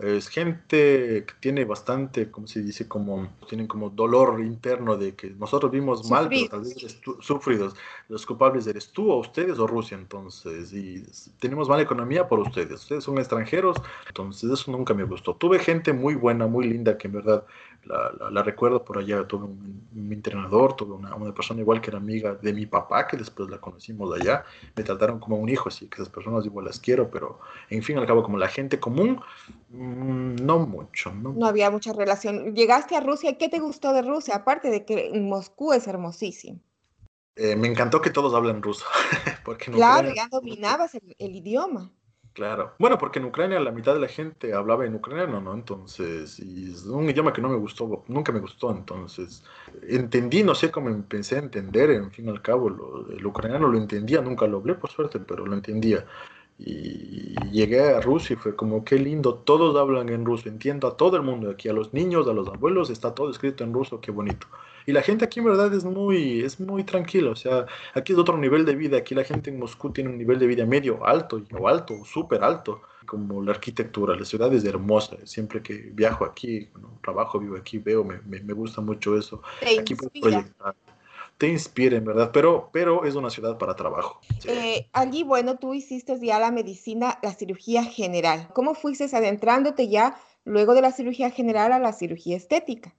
[0.00, 5.30] es gente que tiene bastante, como se dice, como tienen como dolor interno de que
[5.30, 7.74] nosotros vimos mal, pero tal vez sufridos.
[8.08, 11.04] Los culpables eres tú o ustedes o Rusia, entonces, y
[11.40, 12.82] tenemos mala economía por ustedes.
[12.82, 15.34] Ustedes son extranjeros, entonces eso nunca me gustó.
[15.34, 17.44] Tuve gente muy buena, muy linda, que en verdad
[17.84, 19.26] la, recuerdo por allá.
[19.26, 23.16] Tuve un, entrenador, tuve una, una, persona igual que era amiga de mi papá, que
[23.16, 24.44] después la conocimos allá.
[24.76, 27.98] Me trataron como un hijo, así que esas personas igual las quiero, pero en fin,
[27.98, 29.20] al cabo, como la gente común,
[29.70, 31.12] mm, no mucho.
[31.12, 31.32] ¿no?
[31.32, 32.54] no había mucha relación.
[32.54, 34.36] Llegaste a Rusia, ¿qué te gustó de Rusia?
[34.36, 36.60] Aparte de que Moscú es hermosísimo.
[37.36, 38.84] Eh, me encantó que todos hablan ruso.
[39.44, 41.92] porque claro, ya dominabas el idioma.
[42.38, 42.74] Claro.
[42.78, 45.54] Bueno, porque en Ucrania la mitad de la gente hablaba en ucraniano, ¿no?
[45.54, 48.70] Entonces, y es un idioma que no me gustó, nunca me gustó.
[48.70, 49.42] Entonces,
[49.88, 52.68] entendí, no sé cómo empecé a entender, en fin y al cabo,
[53.10, 56.06] el ucraniano lo entendía, nunca lo hablé por suerte, pero lo entendía.
[56.60, 60.96] Y llegué a Rusia y fue como, qué lindo, todos hablan en ruso, entiendo a
[60.96, 64.00] todo el mundo aquí, a los niños, a los abuelos, está todo escrito en ruso,
[64.00, 64.46] qué bonito.
[64.88, 68.18] Y la gente aquí en verdad es muy, es muy tranquila, o sea, aquí es
[68.18, 71.04] otro nivel de vida, aquí la gente en Moscú tiene un nivel de vida medio
[71.04, 76.24] alto, o alto, súper alto, como la arquitectura, la ciudad es hermosa, siempre que viajo
[76.24, 76.70] aquí,
[77.02, 79.42] trabajo, vivo aquí, veo, me, me, gusta mucho eso.
[79.60, 80.46] Te aquí inspira.
[81.36, 84.22] Te inspira, en verdad, pero, pero es una ciudad para trabajo.
[84.46, 88.48] Eh, allí, bueno, tú hiciste ya la medicina, la cirugía general.
[88.54, 92.94] ¿Cómo fuiste adentrándote ya luego de la cirugía general a la cirugía estética?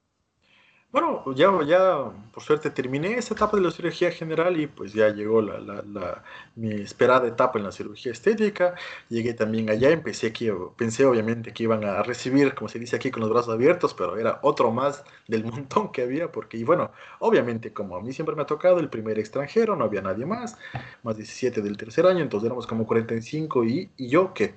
[0.91, 5.10] Bueno, ya, ya por suerte terminé esa etapa de la cirugía general y pues ya
[5.10, 6.23] llegó la, la, la,
[6.56, 8.73] mi esperada etapa en la cirugía estética.
[9.08, 13.12] Llegué también allá, empecé aquí, pensé obviamente que iban a recibir, como se dice aquí,
[13.12, 16.91] con los brazos abiertos, pero era otro más del montón que había, porque, y bueno,
[17.19, 20.58] obviamente como a mí siempre me ha tocado el primer extranjero, no había nadie más,
[21.04, 24.56] más 17 del tercer año, entonces éramos como 45 y, y yo qué.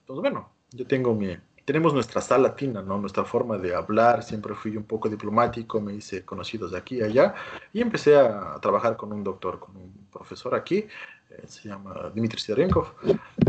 [0.00, 2.98] Entonces, bueno, yo tengo mi, tenemos nuestra sala latina, ¿no?
[2.98, 7.02] Nuestra forma de hablar, siempre fui un poco diplomático, me hice conocidos de aquí y
[7.02, 7.34] allá,
[7.72, 10.86] y empecé a trabajar con un doctor, con un profesor aquí,
[11.30, 12.94] eh, se llama Dmitry Sidarenkov,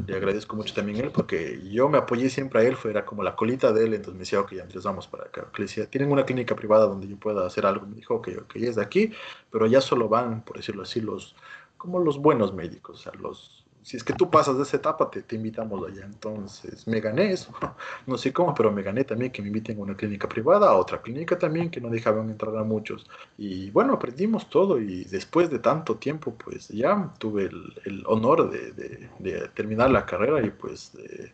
[0.05, 3.23] le agradezco mucho también a él, porque yo me apoyé siempre a él, fuera como
[3.23, 6.11] la colita de él, entonces me decía, ok, entonces vamos para acá, le decía, tienen
[6.11, 9.11] una clínica privada donde yo pueda hacer algo, me dijo, ok, ok, es de aquí,
[9.51, 11.35] pero ya solo van, por decirlo así, los,
[11.77, 15.11] como los buenos médicos, o sea, los si es que tú pasas de esa etapa,
[15.11, 16.05] te, te, invitamos allá.
[16.05, 17.53] Entonces, me gané eso.
[18.07, 20.75] No sé cómo, pero me gané también que me inviten a una clínica privada, a
[20.75, 23.05] otra clínica también, que no dejaban entrar a muchos.
[23.37, 28.49] Y bueno, aprendimos todo y después de tanto tiempo, pues ya tuve el, el honor
[28.49, 31.33] de, de, de, terminar la carrera y pues de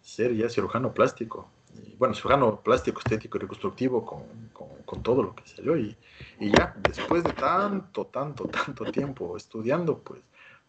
[0.00, 1.48] ser ya cirujano plástico.
[1.74, 5.76] Y, bueno, cirujano plástico, estético y reconstructivo con, con, con todo lo que salió.
[5.76, 5.96] Y,
[6.40, 10.20] y ya, después de tanto, tanto, tanto tiempo estudiando, pues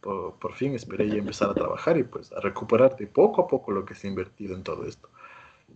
[0.04, 3.72] por, fin esperé ya empezar a trabajar y pues a recuperar de poco a poco
[3.72, 5.10] lo que se ha invertido en todo esto.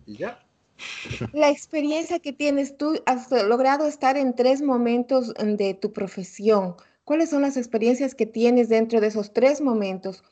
[0.06, 0.44] Y ya.
[1.32, 6.76] La experiencia que tienes tú, has logrado estar en tres momentos de tu profesión.
[7.04, 10.22] ¿Cuáles son las experiencias que tienes dentro de esos tres momentos?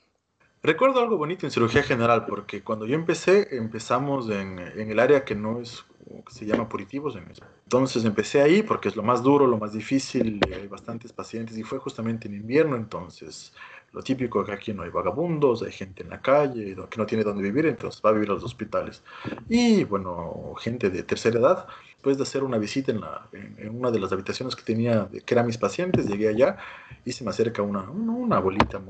[0.62, 5.24] Recuerdo algo bonito en cirugía general, porque cuando yo empecé, empezamos en, en el área
[5.24, 5.84] que no es
[6.28, 7.16] se llama puritivos.
[7.64, 11.62] Entonces empecé ahí porque es lo más duro, lo más difícil, hay bastantes pacientes y
[11.62, 13.52] fue justamente en invierno, entonces
[13.92, 17.06] lo típico es que aquí no hay vagabundos, hay gente en la calle que no
[17.06, 19.02] tiene dónde vivir, entonces va a vivir a los hospitales.
[19.48, 23.90] Y bueno, gente de tercera edad, después de hacer una visita en, la, en, una
[23.90, 26.58] de las habitaciones que tenía, que eran mis pacientes, llegué allá
[27.04, 28.80] y se me acerca una, una abuelita,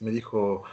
[0.00, 0.64] me dijo,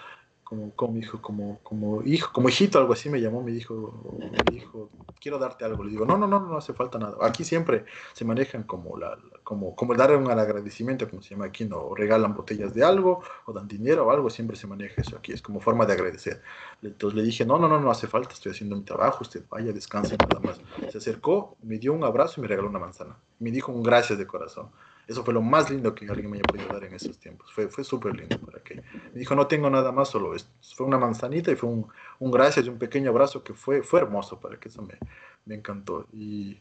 [0.43, 5.39] como, hijo, como, hijo, como hijito, algo así me llamó, me dijo, me dijo, quiero
[5.39, 5.84] darte algo.
[5.84, 7.17] Le digo, no, no, no, no hace falta nada.
[7.21, 8.95] Aquí siempre se manejan como
[9.43, 13.53] como, como dar un agradecimiento, como se llama aquí, no regalan botellas de algo o
[13.53, 16.41] dan dinero o algo, siempre se maneja eso aquí, es como forma de agradecer.
[16.82, 19.73] Entonces le dije, no, no, no, no hace falta, estoy haciendo mi trabajo, usted vaya,
[19.73, 20.62] descanse nada más.
[20.91, 23.17] Se acercó, me dio un abrazo y me regaló una manzana.
[23.39, 24.69] Me dijo un gracias de corazón.
[25.07, 27.51] Eso fue lo más lindo que alguien me haya podido dar en esos tiempos.
[27.53, 30.49] Fue, fue súper lindo para que me dijo, no tengo nada más, solo esto.
[30.75, 31.87] Fue una manzanita y fue un,
[32.19, 34.97] un gracias y un pequeño abrazo que fue, fue hermoso para que eso me,
[35.45, 36.05] me encantó.
[36.13, 36.59] Y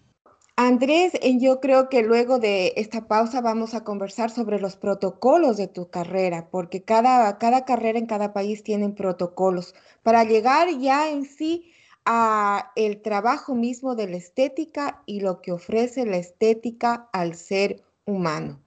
[0.57, 5.57] Andrés, eh, yo creo que luego de esta pausa vamos a conversar sobre los protocolos
[5.57, 11.11] de tu carrera, porque cada, cada carrera en cada país tienen protocolos para llegar ya
[11.11, 11.73] en sí
[12.05, 17.83] a el trabajo mismo de la estética y lo que ofrece la estética al ser
[18.05, 18.61] humano.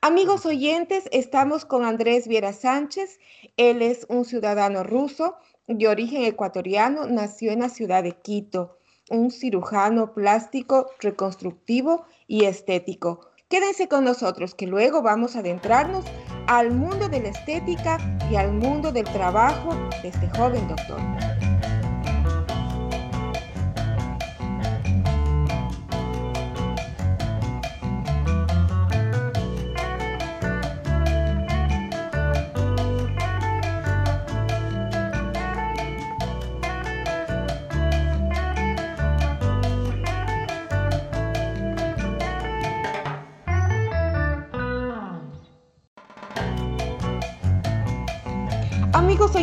[0.00, 3.18] Amigos oyentes, estamos con Andrés Viera Sánchez.
[3.56, 8.78] Él es un ciudadano ruso de origen ecuatoriano, nació en la ciudad de Quito,
[9.10, 13.30] un cirujano plástico, reconstructivo y estético.
[13.48, 16.04] Quédense con nosotros que luego vamos a adentrarnos
[16.46, 17.98] al mundo de la estética
[18.30, 21.00] y al mundo del trabajo de este joven doctor.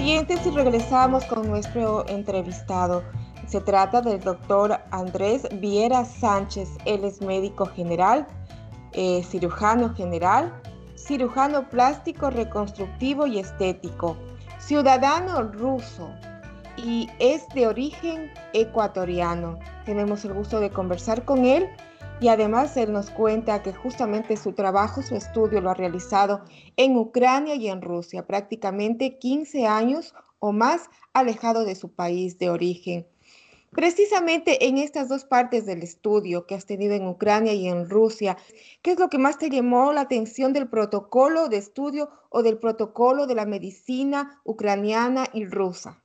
[0.02, 3.04] Oyentes, y regresamos con nuestro entrevistado.
[3.48, 6.70] Se trata del doctor Andrés Viera Sánchez.
[6.86, 8.26] Él es médico general,
[8.94, 10.52] eh, cirujano general,
[10.96, 14.18] cirujano plástico, reconstructivo y estético,
[14.58, 16.10] ciudadano ruso
[16.84, 19.60] y es de origen ecuatoriano.
[19.86, 21.68] Tenemos el gusto de conversar con él
[22.20, 26.42] y además él nos cuenta que justamente su trabajo, su estudio lo ha realizado
[26.78, 32.50] en Ucrania y en Rusia, prácticamente 15 años o más alejado de su país de
[32.50, 33.08] origen.
[33.72, 38.38] Precisamente en estas dos partes del estudio que has tenido en Ucrania y en Rusia,
[38.82, 42.58] ¿qué es lo que más te llamó la atención del protocolo de estudio o del
[42.58, 46.04] protocolo de la medicina ucraniana y rusa?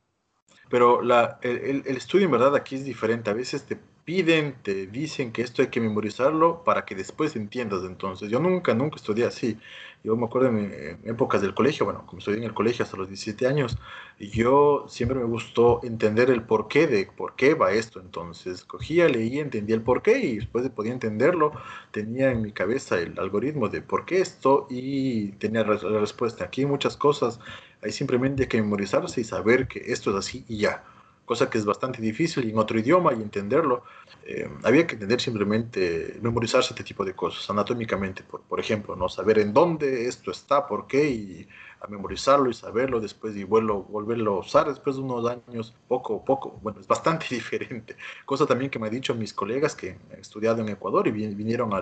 [0.68, 1.00] Pero
[1.42, 3.30] el, estudio en verdad aquí es diferente.
[3.30, 7.82] A veces te piden, te dicen que esto hay que memorizarlo para que después entiendas.
[7.84, 9.58] Entonces, yo nunca, nunca estudié así.
[10.04, 13.08] Yo me acuerdo en, épocas del colegio, bueno, como estudié en el colegio hasta los
[13.08, 13.76] 17 años,
[14.20, 18.00] yo siempre me gustó entender el porqué de por qué va esto.
[18.00, 21.52] Entonces, cogía, leía, entendía el porqué y después de podía entenderlo,
[21.90, 26.44] tenía en mi cabeza el algoritmo de por qué esto y tenía la respuesta.
[26.44, 27.40] Aquí hay muchas cosas,
[27.82, 30.84] hay simplemente que memorizarse y saber que esto es así y ya
[31.26, 33.82] cosa que es bastante difícil en otro idioma y entenderlo.
[34.24, 39.08] Eh, había que entender simplemente, memorizarse este tipo de cosas, anatómicamente, por, por, ejemplo, ¿no?
[39.08, 41.48] saber en dónde esto está, por qué, y
[41.80, 46.16] a memorizarlo y saberlo después y vuelvo, volverlo a usar después de unos años, poco
[46.16, 47.96] a poco, bueno, es bastante diferente.
[48.24, 51.74] Cosa también que me han dicho mis colegas que han estudiado en Ecuador y vinieron
[51.74, 51.78] a,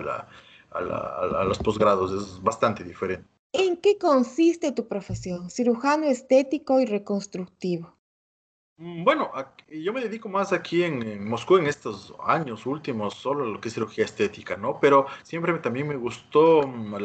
[0.71, 3.34] a, la, a los posgrados, es bastante diferente.
[3.57, 5.49] ¿En qué consiste tu profesión?
[5.49, 7.95] Cirujano estético y reconstructivo.
[8.77, 9.31] Mm, bueno,
[9.69, 13.73] yo me dedico más aquí en, Moscú en estos años últimos solo lo que es
[13.73, 14.79] cirugía estética, ¿no?
[14.81, 16.95] Pero siempre también me gustó mm,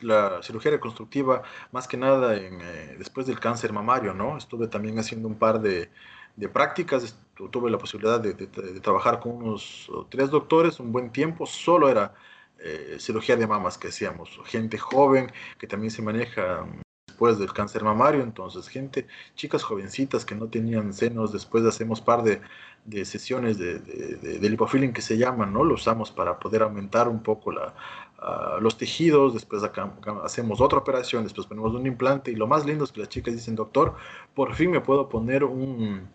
[0.00, 4.36] la, cirugía reconstructiva, más que nada eh, después del cáncer mamario, ¿no?
[4.36, 5.90] Estuve también haciendo un par de,
[6.36, 7.18] de prácticas,
[7.50, 8.34] tuve la posibilidad de,
[8.80, 12.14] trabajar con unos tres doctores un buen tiempo, solo era
[12.58, 17.52] eh, cirugía de mamas que hacíamos, gente joven que también se maneja mm, después del
[17.52, 22.40] cáncer mamario, entonces gente, chicas jovencitas que no tenían senos, después hacemos par de,
[23.04, 25.64] sesiones de, lipofilling que se llaman, ¿no?
[25.64, 27.52] Lo usamos para poder aumentar un poco
[28.60, 29.62] los tejidos, después
[30.24, 33.34] hacemos otra operación, después ponemos un implante y lo más lindo es que las chicas
[33.34, 33.94] dicen, doctor,
[34.34, 36.08] por fin me puedo poner un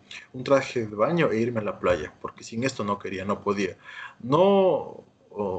[0.44, 3.76] traje de baño e irme a la playa, porque sin esto no quería, no podía.
[4.20, 5.04] No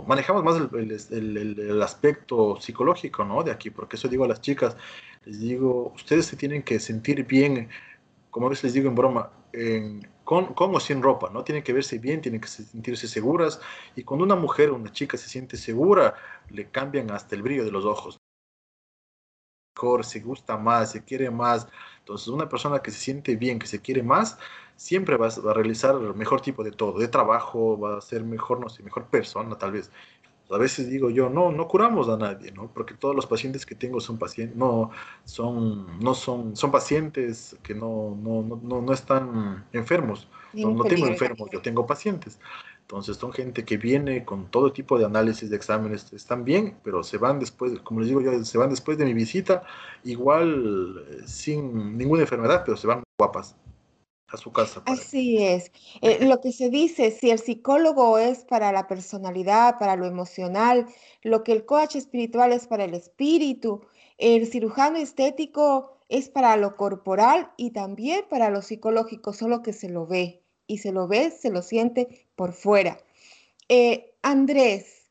[0.07, 3.43] manejamos más el, el, el, aspecto psicológico, ¿no?
[3.43, 4.75] De aquí, porque eso digo a las chicas,
[5.25, 7.69] les digo, ustedes se tienen que sentir bien,
[8.29, 9.31] como a veces les digo en broma,
[10.23, 11.43] con, con, o sin ropa, ¿no?
[11.43, 13.59] Tienen que verse bien, tienen que sentirse seguras,
[13.95, 16.15] y cuando una mujer o una chica se siente segura,
[16.49, 18.22] le cambian hasta el brillo de los ojos.
[19.75, 21.67] Mejor, se gusta más, se quiere más.
[21.99, 24.37] Entonces, una persona que se siente bien, que se quiere más,
[24.75, 28.59] siempre va a realizar el mejor tipo de todo, de trabajo, va a ser mejor,
[28.59, 29.91] no sé, mejor persona tal vez.
[30.51, 32.67] A veces digo yo, no, no curamos a nadie, ¿no?
[32.67, 34.91] Porque todos los pacientes que tengo son pacientes, no,
[35.23, 40.27] son, no son, son pacientes que no, no, no, no están enfermos.
[40.53, 42.39] No, no tengo enfermos, yo tengo pacientes.
[42.83, 47.01] Entonces son gente que viene con todo tipo de análisis, de exámenes, están bien, pero
[47.01, 49.63] se van después, como les digo yo, se van después de mi visita,
[50.03, 53.55] igual eh, sin ninguna enfermedad, pero se van guapas
[54.27, 54.83] a su casa.
[54.85, 55.71] Así es.
[56.01, 60.85] Eh, lo que se dice, si el psicólogo es para la personalidad, para lo emocional,
[61.23, 63.85] lo que el coach espiritual es para el espíritu,
[64.17, 69.89] el cirujano estético es para lo corporal y también para lo psicológico, solo que se
[69.89, 70.42] lo ve
[70.73, 72.97] y se lo ve, se lo siente por fuera.
[73.69, 75.07] Eh, Andrés,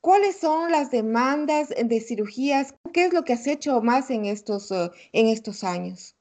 [0.00, 2.74] ¿cuáles son las demandas de cirugías?
[2.92, 6.14] ¿Qué es lo que has hecho más en estos, eh, en estos años?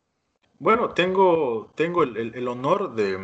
[0.57, 3.17] Bueno, tengo, tengo el, honor de,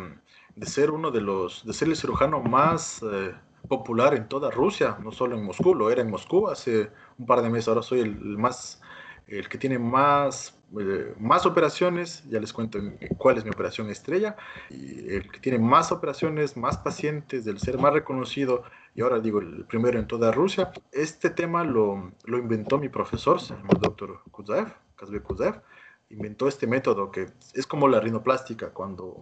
[0.54, 3.34] de, ser uno de los, de ser el cirujano más eh,
[3.68, 7.42] popular en toda Rusia, no solo en Moscú, lo era en Moscú hace un par
[7.42, 8.80] de meses, ahora soy el, más,
[9.26, 12.78] el que tiene más, eh, más operaciones, ya les cuento
[13.18, 14.36] cuál es mi operación estrella,
[14.68, 19.40] y el que tiene más operaciones, más pacientes, del ser más reconocido, y ahora digo
[19.40, 20.72] el primero en toda Rusia.
[20.90, 25.62] Este tema lo, lo inventó mi profesor, el doctor Kuzaev, Kazbe Kuzaev,
[26.10, 29.20] inventó este método que es como la rinoplástica cuando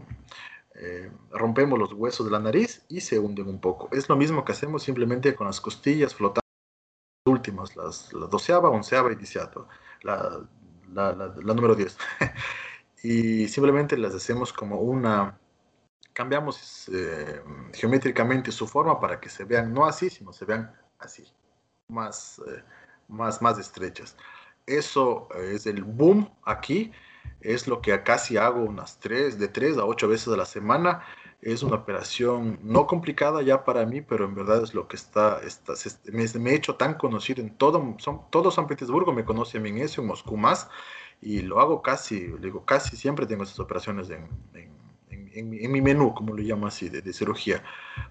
[0.75, 3.89] eh, rompemos los huesos de la nariz y se hunden un poco.
[3.93, 6.41] Es lo mismo que hacemos simplemente con las costillas flotando
[7.27, 9.67] últimas, las, la doceava, onceava y diciato,
[10.03, 10.47] la,
[10.95, 11.97] la, número 10.
[13.03, 15.39] y simplemente las hacemos como una,
[16.13, 21.25] cambiamos eh, geométricamente su forma para que se vean no así, sino se vean así,
[21.89, 22.63] más, eh,
[23.09, 24.17] más, más estrechas.
[24.67, 26.93] Eso es el boom aquí.
[27.41, 31.03] Es lo que casi hago unas tres, de tres a ocho veces a la semana.
[31.45, 35.41] Es una operación no complicada ya para mí, pero en verdad es lo que está,
[35.43, 35.75] está
[36.11, 39.61] me, me, he hecho tan conocido en todo, son, todo San Petersburgo, me conoce a
[39.61, 40.71] mí en eso, en Moscú más,
[41.21, 46.15] y lo hago casi, digo, casi siempre tengo esas operaciones en, en, en, mi menú,
[46.15, 47.63] como lo llamo así, de, de, cirugía,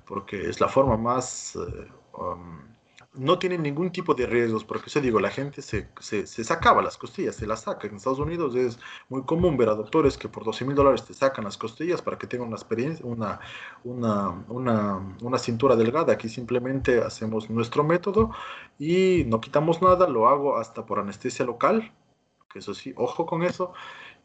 [0.05, 1.55] porque es la forma más...
[1.55, 2.72] Uh, um,
[3.15, 6.97] no tienen ningún tipo de riesgos, porque eso digo, la gente se, se, sacaba las
[6.97, 7.87] costillas, se las saca.
[7.87, 11.13] En Estados Unidos es muy común ver a doctores que por 12 mil dólares te
[11.13, 12.53] sacan las costillas para que tengan
[13.03, 13.39] una
[13.83, 16.13] una, cintura delgada.
[16.13, 18.31] Aquí simplemente hacemos nuestro método
[18.79, 21.91] y no quitamos nada, lo hago hasta por anestesia local,
[22.51, 23.73] que eso sí, ojo con eso.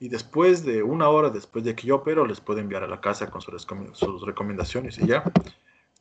[0.01, 3.01] Y después de una hora después de que yo opero, les puedo enviar a la
[3.01, 5.25] casa con sus recomendaciones y ya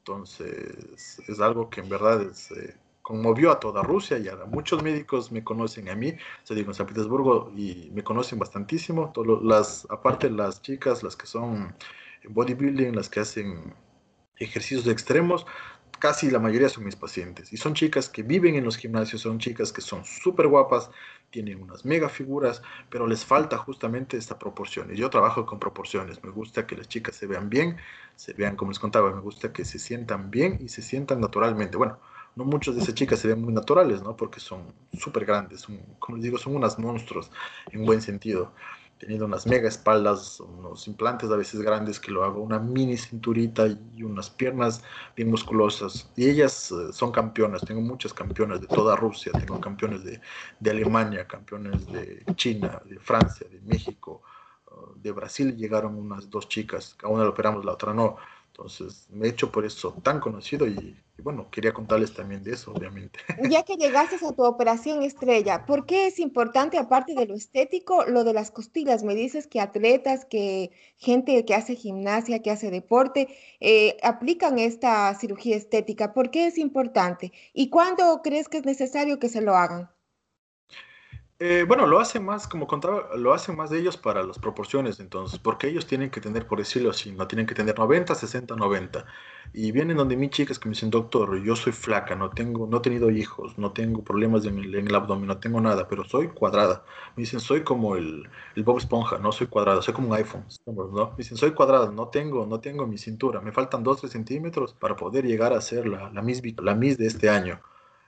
[0.07, 5.33] Entonces, es algo que en verdad eh, conmovió a toda Rusia y a muchos médicos
[5.33, 9.11] me conocen a mí, se digo en San Petersburgo y me conocen bastantísimo.
[9.43, 11.75] las, aparte las chicas, las que son
[12.23, 13.73] bodybuilding, las que hacen
[14.37, 15.45] ejercicios extremos,
[15.99, 17.51] casi la mayoría son mis pacientes.
[17.51, 20.89] Y son chicas que viven en los gimnasios, son chicas que son súper guapas,
[21.29, 24.93] tienen unas mega figuras, pero les falta justamente esta proporción.
[24.93, 26.23] Y yo trabajo con proporciones.
[26.23, 27.77] Me gusta que las chicas se vean bien,
[28.15, 31.77] se vean como les contaba, me gusta que se sientan bien y se sientan naturalmente.
[31.77, 31.99] Bueno,
[32.35, 34.15] no muchas de esas chicas se ven muy naturales, ¿no?
[34.15, 35.67] Porque son súper grandes,
[35.99, 37.31] como les digo, son unas monstruos
[37.71, 38.53] en buen sentido
[38.99, 43.67] teniendo unas mega espaldas, unos implantes a veces grandes que lo hago, una mini cinturita
[43.67, 44.83] y unas piernas
[45.15, 46.09] bien musculosas.
[46.15, 50.19] Y ellas eh, son campeonas, tengo muchas campeonas de toda Rusia, tengo campeones de,
[50.59, 54.23] de Alemania, campeones de China, de Francia, de México,
[54.71, 58.17] uh, de Brasil llegaron unas dos chicas, a una la operamos, la otra no.
[58.57, 62.71] Entonces me he hecho por eso tan conocido y, bueno, quería contarles también de eso,
[62.71, 63.19] obviamente.
[63.51, 68.05] Ya que llegaste a tu operación estrella, ¿por qué es importante, aparte de lo estético,
[68.05, 69.03] lo de las costillas?
[69.03, 73.27] Me dices que atletas, que gente que hace gimnasia, que hace deporte,
[73.59, 76.13] eh, aplican esta cirugía estética.
[76.13, 77.31] ¿Por qué es importante?
[77.53, 79.91] ¿Y cuándo crees que es necesario que se lo hagan?
[81.39, 84.99] Eh, bueno, lo hacen más, como contaba, lo hacen más de ellos para las proporciones,
[84.99, 88.55] entonces, porque ellos tienen que tener, por decirlo así, no tienen que tener 90, 60,
[88.55, 89.05] 90.
[89.53, 92.77] Y vienen donde mis chicas que me dicen, doctor, yo soy flaca, no tengo, no
[92.77, 96.83] he tenido hijos, no tengo problemas en el, abdomen, no tengo nada, pero soy cuadrada.
[97.15, 100.43] Me dicen, soy como el, el Bob Esponja, no soy cuadrada, soy como un iPhone.
[100.65, 101.11] ¿no?
[101.11, 104.73] Me dicen, soy cuadrada, no tengo, no tengo mi cintura, me faltan 2, 3 centímetros
[104.73, 107.61] para poder llegar a ser la, la, miss, la miss de este año.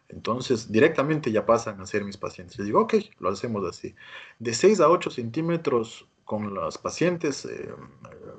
[0.09, 2.57] Entonces, directamente ya pasan a ser mis pacientes.
[2.57, 3.95] Les digo, ok, lo hacemos así.
[4.39, 7.69] De 6 a 8 centímetros con los pacientes eh,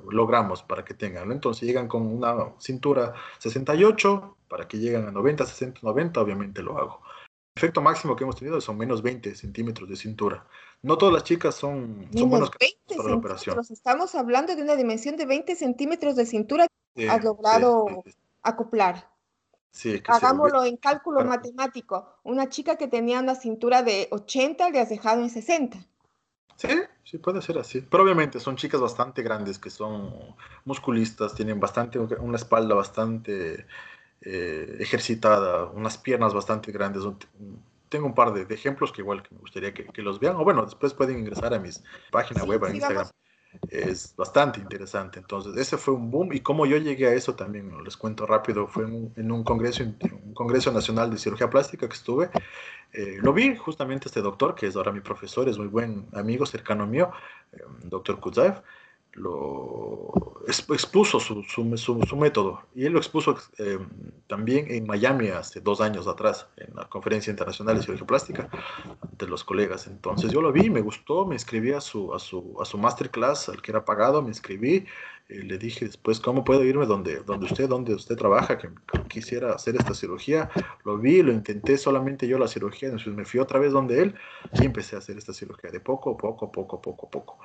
[0.09, 1.31] logramos para que tengan.
[1.31, 6.77] Entonces, llegan con una cintura 68, para que lleguen a 90, 60, 90, obviamente lo
[6.77, 7.01] hago.
[7.55, 10.45] El efecto máximo que hemos tenido son menos 20 centímetros de cintura.
[10.81, 13.57] No todas las chicas son, son buenos 20 para la operación.
[13.69, 18.03] Estamos hablando de una dimensión de 20 centímetros de cintura que has logrado
[18.41, 19.09] acoplar.
[20.07, 22.17] Hagámoslo en cálculo matemático.
[22.23, 25.77] Una chica que tenía una cintura de 80 le has dejado en 60.
[26.57, 26.67] Sí,
[27.03, 27.81] sí, puede ser así.
[27.81, 30.13] Pero obviamente son chicas bastante grandes que son
[30.65, 33.65] musculistas, tienen bastante, una espalda bastante
[34.21, 37.03] eh, ejercitada, unas piernas bastante grandes.
[37.89, 40.35] Tengo un par de, ejemplos que igual que me gustaría que, los vean.
[40.35, 43.07] O bueno, después pueden ingresar a mis páginas web, a Instagram
[43.69, 45.19] es bastante interesante.
[45.19, 48.67] Entonces, ese fue un boom y como yo llegué a eso también, les cuento rápido,
[48.67, 52.29] fue en un, congreso, un congreso nacional de cirugía plástica que estuve.
[52.93, 56.45] Eh, lo vi justamente este doctor, que es ahora mi profesor, es muy buen amigo
[56.45, 57.11] cercano mío,
[57.53, 58.61] eh, doctor Kudzaev
[59.13, 60.11] lo
[60.47, 62.61] expuso su, su, su, método.
[62.73, 63.77] Y él lo expuso eh,
[64.27, 68.49] también en Miami hace dos años atrás en la conferencia internacional de cirugía plástica
[69.01, 69.87] ante los colegas.
[69.87, 73.49] Entonces yo lo vi me gustó me inscribí a su a su a su masterclass
[73.49, 74.85] al que era pagado me inscribí
[75.29, 78.69] eh, le dije después cómo puedo irme donde donde usted donde usted trabaja que,
[79.09, 80.49] quisiera hacer esta cirugía
[80.85, 84.15] lo vi lo intenté solamente yo la cirugía entonces me fui otra vez donde él
[84.53, 87.39] y empecé a hacer esta cirugía de poco poco poco poco poco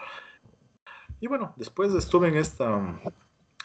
[1.20, 3.00] y bueno, después estuve en esta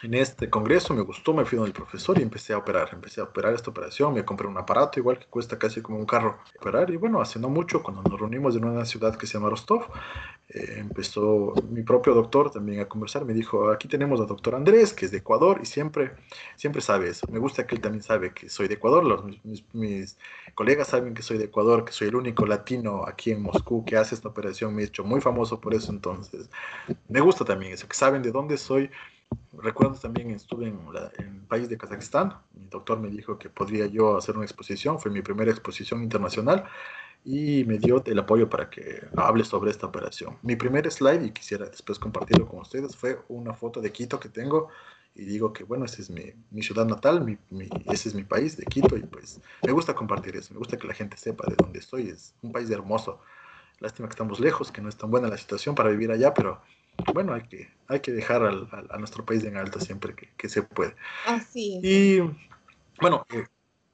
[0.02, 2.90] en este congreso, me gustó, me fui con el profesor y empecé a operar.
[2.92, 6.06] Empecé a operar esta operación, me compré un aparato igual que cuesta casi como un
[6.06, 6.90] carro operar.
[6.90, 9.86] Y bueno, hace no mucho, cuando nos reunimos en una ciudad que se llama Rostov,
[10.48, 13.24] eh, empezó mi propio doctor también a conversar.
[13.24, 16.12] Me dijo, aquí tenemos al doctor Andrés, que es de Ecuador, y siempre,
[16.56, 17.26] siempre sabe eso.
[17.30, 19.04] Me gusta que él también sabe que soy de Ecuador.
[19.04, 20.18] Los, mis, mis,
[20.54, 23.96] colegas saben que soy de Ecuador, que soy el único latino aquí en Moscú que
[23.96, 24.74] hace esta operación.
[24.74, 26.50] Me he hecho muy famoso por eso, entonces
[27.08, 28.90] me gusta también eso, que saben de dónde soy
[29.52, 30.78] Recuerdo también estuve en,
[31.18, 32.34] el país de Kazajistán.
[32.54, 34.98] Mi doctor me dijo que podría yo hacer una exposición.
[34.98, 36.64] Fue mi primera exposición internacional
[37.24, 40.38] y me dio el apoyo para que hable sobre esta operación.
[40.42, 44.28] Mi primer slide, y quisiera después compartirlo con ustedes, fue una foto de Quito que
[44.28, 44.68] tengo
[45.14, 47.38] y digo que, bueno, esta es mi, mi ciudad natal, mi,
[47.90, 50.86] ese es mi país de Quito y pues me gusta compartir eso, me gusta que
[50.88, 52.08] la gente sepa de dónde estoy.
[52.08, 53.20] Es un país hermoso.
[53.78, 56.60] Lástima que estamos lejos, que no es tan buena la situación para vivir allá, pero
[57.12, 60.48] bueno, hay que, hay que dejar al, a nuestro país en alto siempre que, que,
[60.48, 60.94] se puede.
[61.26, 61.84] Así es.
[61.84, 62.20] Y
[63.00, 63.46] bueno, eh,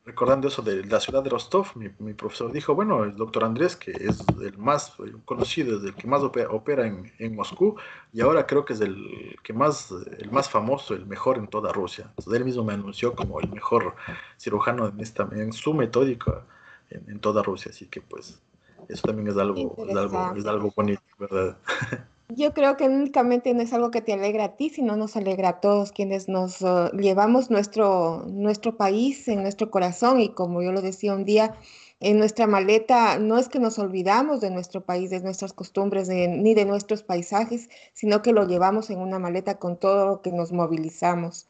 [0.05, 3.76] recordando eso de la ciudad de Rostov, mi, mi, profesor dijo, bueno, el doctor Andrés,
[3.76, 4.94] que es el más
[5.24, 7.76] conocido, es el que más opera, en, en, Moscú,
[8.12, 11.72] y ahora creo que es el que más, el más famoso, el mejor en toda
[11.72, 12.07] Rusia.
[12.09, 13.94] Entonces, él mismo me anunció como el mejor
[14.38, 16.44] cirujano en, esta, en su metódica
[16.90, 18.40] en, en toda Rusia, así que pues
[18.88, 21.59] eso también es algo, es algo, es algo bonito, ¿verdad?
[22.30, 25.48] Yo creo que únicamente no es algo que te alegra a ti, sino nos alegra
[25.48, 30.70] a todos quienes nos uh, llevamos nuestro, nuestro país en nuestro corazón y como yo
[30.70, 31.56] lo decía un día,
[32.00, 36.52] en nuestra maleta no es que nos olvidamos de nuestro país, de nuestras costumbres, ni
[36.52, 40.52] de nuestros paisajes, sino que lo llevamos en una maleta con todo lo que nos
[40.52, 41.48] movilizamos.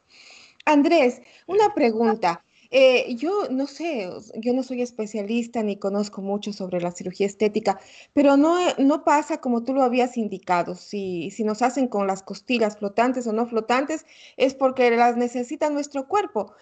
[0.65, 2.45] Andrés, una pregunta.
[2.71, 7.79] Eh, yo no sé, yo no soy especialista ni conozco mucho sobre la cirugía estética,
[8.13, 10.75] pero no, eh, no pasa como tú lo habías indicado.
[10.75, 14.05] Si, si nos hacen con las costillas flotantes o no flotantes,
[14.37, 16.53] es porque las necesita nuestro cuerpo.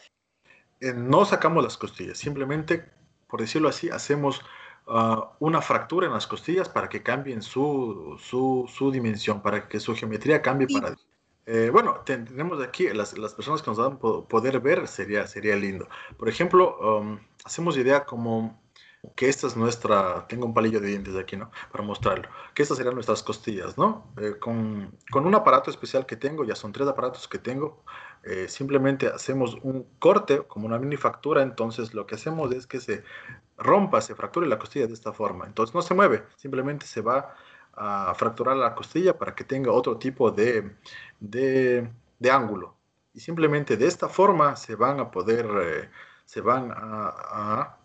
[0.79, 2.85] Eh, no sacamos las costillas, simplemente,
[3.27, 4.41] por decirlo así, hacemos
[4.87, 9.81] ah, una fractura en las costillas para que cambien su, su, su dimensión, para que
[9.81, 10.95] su geometría cambie para
[11.49, 15.87] eh, bueno, tenemos aquí las, las, personas que nos dan poder ver, sería, sería lindo.
[16.17, 18.61] Por ejemplo, um, hacemos idea como
[19.15, 21.49] que esta es nuestra, tengo un palillo de dientes aquí, ¿no?
[21.71, 24.11] Para mostrarlo, que estas serían nuestras costillas, ¿no?
[24.17, 27.81] Eh, con, con, un aparato especial que tengo, ya son tres aparatos que tengo,
[28.23, 32.81] eh, simplemente hacemos un corte, como una mini factura, entonces lo que hacemos es que
[32.81, 33.05] se
[33.57, 37.33] rompa, se fracture la costilla de esta forma, entonces no se mueve, simplemente se va
[37.77, 40.75] a fracturar la costilla para que tenga otro tipo de,
[41.19, 42.75] de, de ángulo.
[43.13, 45.89] Y simplemente de esta forma se van a poder, eh,
[46.25, 47.77] se van a, a,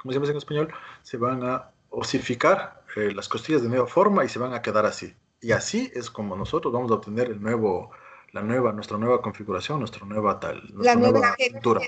[0.00, 0.72] ¿cómo se llama en español?
[1.02, 4.86] Se van a osificar eh, las costillas de nueva forma y se van a quedar
[4.86, 5.14] así.
[5.40, 7.90] Y así es como nosotros vamos a obtener el nuevo,
[8.32, 11.80] la nueva, nuestra nueva configuración, nuestra nueva tal, nuestra la nueva, cintura.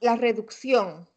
[0.00, 1.08] La reducción.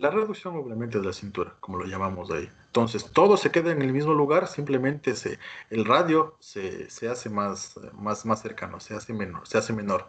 [0.00, 2.48] La reducción obviamente de la cintura, como lo llamamos ahí.
[2.66, 5.38] Entonces, todo se queda en el mismo lugar, simplemente se,
[5.70, 10.06] el radio se, se hace más, más, más cercano, se hace menor, se hace menor.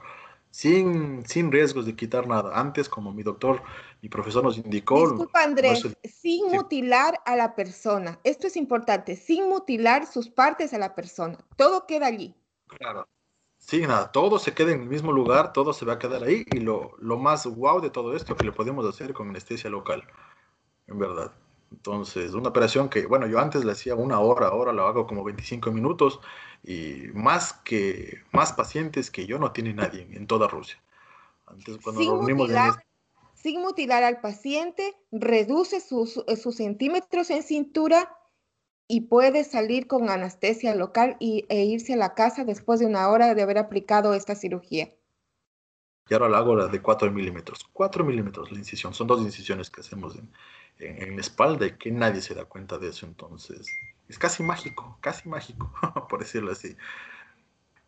[0.51, 2.59] Sin, sin riesgos de quitar nada.
[2.59, 3.61] Antes, como mi doctor,
[4.01, 5.07] mi profesor nos indicó...
[5.07, 8.19] Disculpa, Andrés, sin mutilar a la persona.
[8.23, 11.37] Esto es importante, sin mutilar sus partes a la persona.
[11.55, 12.33] Todo queda allí.
[12.67, 13.07] Claro,
[13.60, 16.43] Sí, nada, todo se queda en el mismo lugar, todo se va a quedar ahí
[16.47, 20.03] y lo, lo más guau de todo esto que le podemos hacer con anestesia local,
[20.88, 21.32] en verdad.
[21.72, 25.24] Entonces, una operación que, bueno, yo antes la hacía una hora, ahora lo hago como
[25.24, 26.20] 25 minutos
[26.64, 30.82] y más que, más pacientes que yo no tiene nadie en, toda Rusia.
[31.45, 32.84] Antes, cuando sin, mutilar,
[33.36, 38.18] sin mutilar al paciente, reduce sus, sus centímetros en cintura
[38.91, 43.07] y puede salir con anestesia local y, e irse a la casa después de una
[43.07, 44.91] hora de haber aplicado esta cirugía.
[46.09, 47.69] Y ahora la hago la de 4 milímetros.
[47.71, 48.95] 4 milímetros la incisión.
[48.95, 50.31] Son dos incisiones que hacemos en,
[50.79, 53.05] en, la espalda y que nadie se da cuenta de eso.
[53.05, 53.67] Entonces,
[54.07, 55.71] es casi mágico, casi mágico,
[56.09, 56.75] por decirlo así.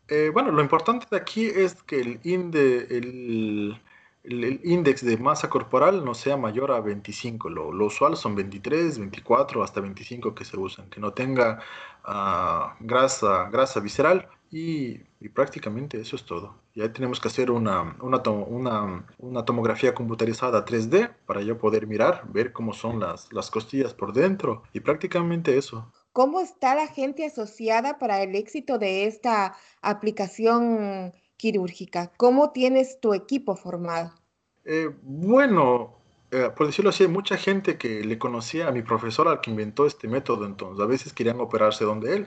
[0.06, 3.80] Eh, bueno, lo importante de aquí es que el, inde, el,
[4.24, 7.50] el, índice de masa corporal no sea mayor a 25.
[7.50, 10.88] Lo, usual son 23, 24, hasta 25 que se usan.
[10.90, 11.60] Que no tenga
[12.06, 14.98] uh, grasa, grasa visceral y,
[15.34, 16.54] prácticamente eso es todo.
[16.74, 22.24] Ya tenemos que hacer una, una, una, una, tomografía computarizada 3D para yo poder mirar,
[22.28, 25.90] ver cómo son las, las costillas por dentro y prácticamente eso.
[26.12, 32.12] ¿Cómo está la gente asociada para el éxito de esta aplicación quirúrgica?
[32.16, 34.12] ¿Cómo tienes tu equipo formado?
[34.64, 35.96] Eh, bueno,
[36.30, 39.84] eh, por decirlo así, mucha gente que le conocía a mi profesor al que inventó
[39.84, 42.26] este método, entonces a veces querían operarse donde él,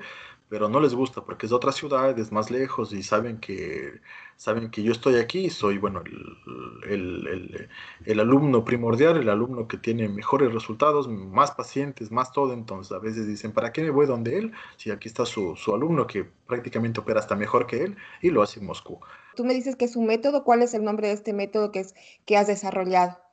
[0.49, 3.99] pero no les gusta porque es de otra ciudad, es más lejos y saben que,
[4.37, 7.69] saben que yo estoy aquí soy, bueno, el, el, el,
[8.05, 12.99] el, alumno primordial, el alumno que tiene mejores resultados, más pacientes, más todo, entonces a
[12.99, 14.51] veces dicen, ¿para qué me voy donde él?
[14.77, 18.43] Si aquí está su, su alumno que prácticamente opera hasta mejor que él y lo
[18.43, 18.99] hace en Moscú.
[19.35, 21.79] Tú me dices que es un método, ¿cuál es el nombre de este método que,
[21.79, 23.24] es, que has desarrollado?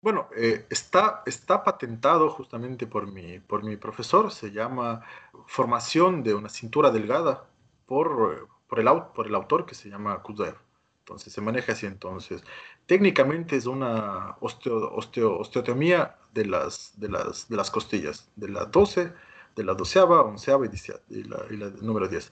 [0.00, 5.02] Bueno, eh, está, está patentado justamente por mi, por mi profesor, se llama
[5.46, 7.44] Formación de una cintura delgada
[7.86, 10.56] por, por, el, por el autor que se llama Kuzev.
[11.00, 11.86] Entonces se maneja así.
[11.86, 12.42] Entonces,
[12.86, 18.64] técnicamente es una osteo, osteo, osteotomía de las, de, las, de las costillas, de la
[18.64, 19.12] 12,
[19.54, 22.30] de la doceava, onceava y, la, y la número 10.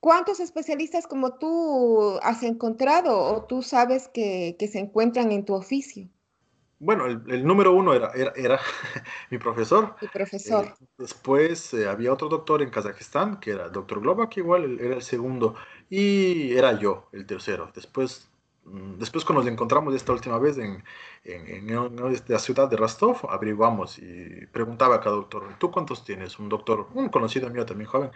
[0.00, 6.08] ¿Cuántos especialistas como tú has encontrado o tú sabes que, se encuentran en tu oficio?
[6.80, 8.58] Bueno, el, número uno era, era,
[9.30, 9.96] mi profesor.
[10.00, 10.64] Mi profesor.
[10.64, 14.94] Eh, después eh, había otro doctor en Kazajistán, que era el doctor Globak, igual era
[14.94, 15.56] el segundo.
[15.90, 17.70] Y era yo, el tercero.
[17.74, 18.30] Después,
[18.64, 20.82] mm, después cuando nos encontramos esta última vez en,
[21.24, 26.38] en, en, la ciudad de Rostov, averiguamos y preguntaba a cada doctor, ¿tú cuántos tienes?
[26.38, 28.10] Un doctor, un conocido mío también joven,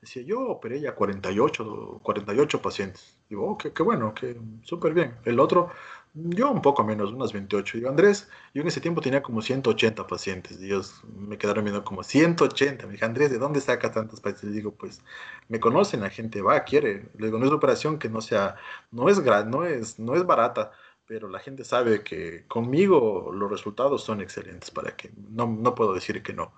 [0.00, 3.18] Decía, yo operé ya 48, 48 pacientes.
[3.28, 5.16] Digo, oh, qué, bueno, que súper bien.
[5.24, 5.70] El otro,
[6.14, 7.78] Yo un poco menos, unas 28.
[7.78, 10.60] Yo, Andrés, yo en ese tiempo tenía como 180 pacientes.
[10.60, 12.86] Ellos me quedaron viendo como 180.
[12.86, 14.54] Me dije, Andrés, ¿de dónde sacas tantos pacientes?
[14.54, 15.02] Digo, pues,
[15.48, 17.10] me conocen, la gente va, quiere.
[17.18, 18.56] Le digo, no es una operación que no sea,
[18.90, 20.72] no es, no es, no es barata,
[21.06, 25.94] pero la gente sabe que conmigo los resultados son excelentes para que, no, no puedo
[25.94, 26.52] decir que no.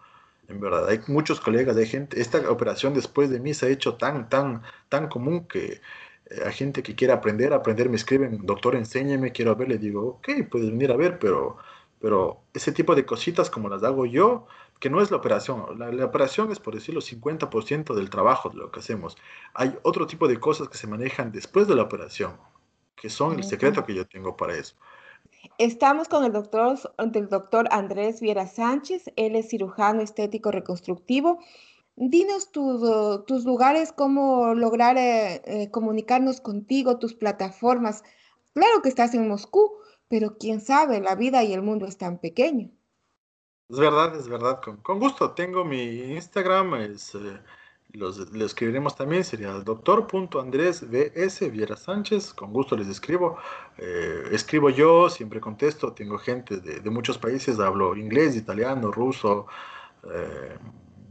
[0.48, 3.94] En verdad, hay muchos colegas, hay gente, esta operación después de mí se ha hecho
[3.94, 5.80] tan, tan, tan común que
[6.47, 10.28] a gente que quiere aprender, aprender me escriben, doctor, enséñeme, quiero ver, le digo, ok,
[10.51, 11.57] puedes venir a ver, pero,
[12.01, 14.47] pero ese tipo de cositas como las hago yo,
[14.78, 18.70] que no es la operación, la, operación es por decirlo 50% del trabajo de lo
[18.70, 19.16] que hacemos.
[19.55, 22.37] Hay otro tipo de cosas que se manejan después de la operación,
[22.97, 24.76] que son el secreto que yo tengo para eso.
[25.59, 31.39] Estamos con el doctor, el doctor Andrés Viera Sánchez, él es cirujano estético reconstructivo
[32.03, 38.05] Dinos tus lugares, cómo lograr eh, eh, comunicarnos contigo, tus plataformas.
[38.55, 39.70] Claro que estás en Moscú,
[40.09, 42.70] pero quién sabe, la vida y el mundo es tan pequeño.
[43.68, 44.62] Es verdad, es verdad.
[44.62, 45.32] Con, gusto.
[45.32, 47.38] Tengo mi Instagram, es, eh,
[47.92, 52.32] los, le escribiremos también, sería doctor.andrésbs Viera Sánchez.
[52.32, 53.36] Con gusto les escribo.
[54.32, 55.92] escribo yo, siempre contesto.
[55.92, 59.48] Tengo gente de muchos países, hablo inglés, italiano, ruso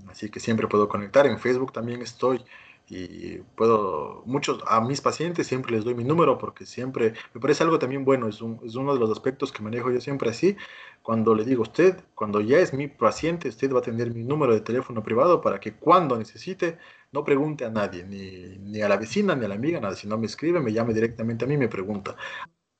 [0.09, 1.25] así que siempre puedo conectar.
[1.27, 2.43] En Facebook también estoy
[2.91, 7.63] y puedo, muchos, a mis pacientes siempre les doy mi número porque siempre me parece
[7.63, 10.57] algo también bueno, es, es uno de los aspectos que manejo yo siempre así.
[11.03, 14.23] Cuando le digo a usted, cuando ya es mi paciente, usted va a tener mi
[14.23, 16.77] número de teléfono privado para que cuando necesite
[17.11, 20.07] no pregunte a nadie, ni, ni a la vecina, ni a la amiga, nada, si
[20.07, 22.15] no me escribe, me llame directamente a mí, me pregunta.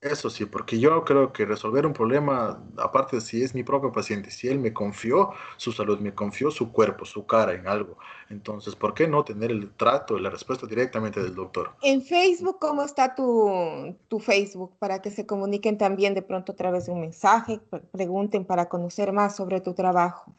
[0.01, 3.91] Eso sí, porque yo creo que resolver un problema, aparte de si es mi propio
[3.91, 7.97] paciente, si él me confió su salud, me confió su cuerpo, su cara en algo,
[8.29, 11.75] entonces, ¿por qué no tener el trato y la respuesta directamente del doctor?
[11.81, 14.77] En Facebook, ¿cómo está tu, tu Facebook?
[14.79, 17.59] Para que se comuniquen también de pronto a través de un mensaje,
[17.91, 20.33] pregunten para conocer más sobre tu trabajo.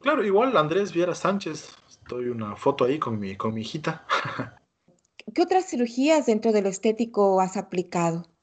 [0.00, 4.04] Claro, igual Andrés Viera Sánchez, estoy una foto ahí con mi, con mi hijita.
[5.32, 8.33] ¿Qué otras cirugías dentro de lo estético has aplicado?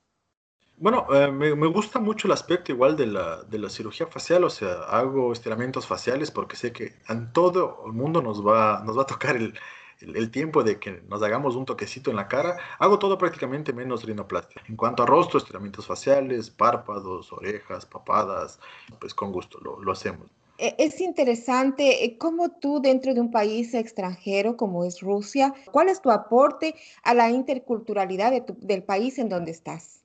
[0.82, 4.50] Bueno, eh, me, gusta mucho el aspecto igual de la, de la, cirugía facial, o
[4.50, 9.04] sea, hago estiramientos faciales porque sé que en todo el mundo nos va, nos va
[9.04, 9.54] a tocar el,
[10.00, 12.58] el, tiempo de que nos hagamos un toquecito en la cara.
[12.80, 14.64] Hago todo prácticamente menos rinoplastia.
[14.68, 18.60] En cuanto a rostro, estiramientos faciales, párpados, orejas, papadas,
[19.00, 20.32] pues con gusto lo, lo hacemos.
[20.58, 25.90] E, es interesante eh, cómo tú dentro de un país extranjero como es Rusia, ¿cuál
[25.90, 26.74] es tu aporte
[27.04, 30.01] a la interculturalidad de tu, del país en donde estás?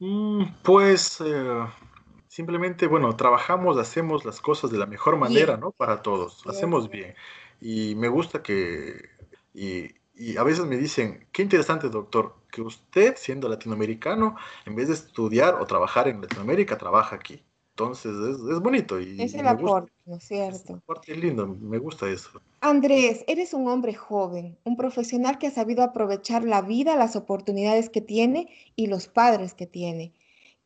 [0.00, 1.66] Mm, pues eh,
[2.28, 5.72] simplemente, bueno, trabajamos, hacemos las cosas de la mejor manera, ¿no?
[5.72, 7.14] Para todos, hacemos bien.
[7.60, 9.10] Y me gusta que,
[9.54, 14.88] y, y a veces me dicen, qué interesante, doctor, que usted, siendo latinoamericano, en vez
[14.88, 17.44] de estudiar o trabajar en Latinoamérica, trabaja aquí.
[17.78, 19.00] Entonces es, bonito.
[19.00, 20.72] Y es el aporte, ¿no es cierto?
[20.72, 22.28] Es aporte lindo, me gusta eso.
[22.60, 27.88] Andrés, eres un hombre joven, un profesional que ha sabido aprovechar la vida, las oportunidades
[27.88, 30.12] que tiene y los padres que tiene.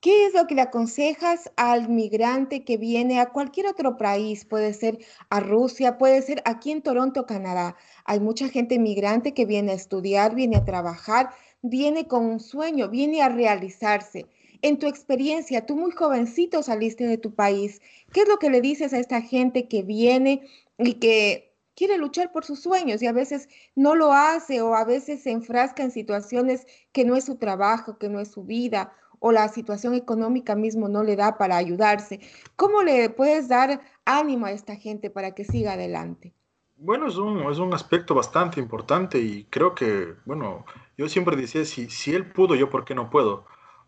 [0.01, 4.47] ¿Qué es lo que le aconsejas al migrante que viene a cualquier otro país?
[4.47, 4.99] Puede ser
[5.29, 7.77] a Rusia, puede ser aquí en Toronto, Canadá.
[8.07, 11.29] Hay mucha gente migrante que viene a estudiar, viene a trabajar,
[11.61, 14.27] viene con un sueño, viene a realizarse
[14.63, 17.83] en tu experiencia, tú muy jovencito saliste de tu país,
[18.13, 20.49] ¿qué es lo que le dices a esta gente que viene
[20.79, 24.85] y que quiere luchar por sus sueños y a veces no lo hace o a
[24.85, 28.93] veces se enfrasca en situaciones que no es su trabajo, que no es su vida
[29.19, 32.21] o la situación económica mismo no le da para ayudarse?
[32.57, 36.35] ¿Cómo le puedes dar ánimo a esta gente para que siga adelante?
[36.77, 40.65] Bueno, es un, es un aspecto bastante importante y creo que, bueno,
[40.97, 43.47] yo siempre decía, si, si él pudo, yo por qué no puedo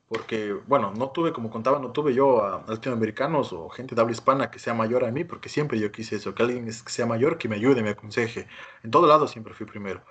[0.08, 4.12] porque, bueno, no tuve, como contaba, no tuve yo a latinoamericanos o gente de habla
[4.12, 7.06] hispana que sea mayor a mí, porque siempre yo quise eso, que alguien que sea
[7.06, 8.46] mayor, que me ayude, me aconseje.
[8.82, 10.02] En todo lado siempre fui primero.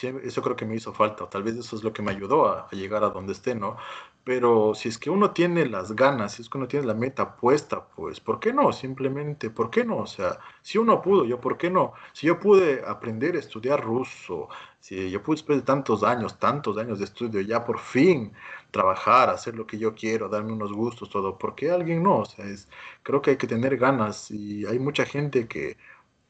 [0.00, 2.70] Eso creo que me hizo falta, tal vez eso es lo que me ayudó a,
[2.70, 3.76] llegar a donde esté, ¿no?
[4.24, 7.36] Pero si es que uno tiene las ganas, si es que uno tiene la meta
[7.36, 8.72] puesta, pues, ¿por qué no?
[8.72, 9.98] Simplemente, ¿por qué no?
[9.98, 11.92] O sea, si uno pudo, yo, ¿por qué no?
[12.14, 14.48] Si yo pude aprender a estudiar ruso,
[14.80, 18.32] si yo pude después de tantos años, tantos años de estudio, ya por fin
[18.72, 22.20] trabajar, hacer lo que yo quiero, darme unos gustos, todo, ¿por qué alguien no?
[22.20, 22.68] O sea, es,
[23.04, 24.30] creo que hay que tener ganas.
[24.32, 25.76] Y hay mucha gente que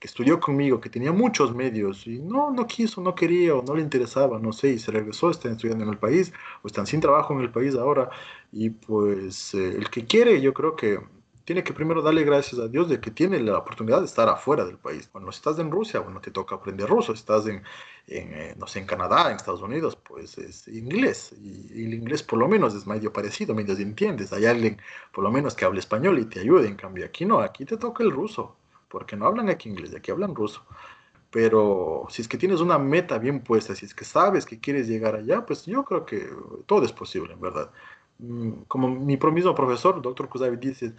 [0.02, 3.76] que estudió conmigo, que tenía muchos medios y no, no quiso, no quería o no
[3.76, 6.32] le interesaba, no sé, y se regresó, están estudiando en el país
[6.62, 8.10] o están sin trabajo en el país ahora.
[8.50, 10.98] Y pues eh, el que quiere yo creo que
[11.44, 14.64] tiene que primero darle gracias a Dios de que tiene la oportunidad de estar afuera
[14.64, 15.08] del país.
[15.10, 17.62] Cuando estás en Rusia, bueno, te toca aprender ruso, estás en,
[18.06, 21.34] en eh, no sé, en Canadá, en Estados Unidos, pues es inglés.
[21.40, 24.32] Y, el inglés por lo menos es medio parecido, medio entiendes.
[24.32, 24.80] Hay alguien
[25.12, 26.68] por lo menos que hable español y te ayude.
[26.68, 28.56] En cambio, aquí no, aquí te toca el ruso,
[28.88, 30.64] porque no hablan aquí inglés, aquí hablan ruso.
[31.30, 34.86] Pero si es que tienes una meta bien puesta, si es que sabes que quieres
[34.86, 36.28] llegar allá, pues yo creo que
[36.66, 37.70] todo es posible, en verdad.
[38.22, 40.92] Mm, como mi mismo profesor, doctor Kuzavi, dice,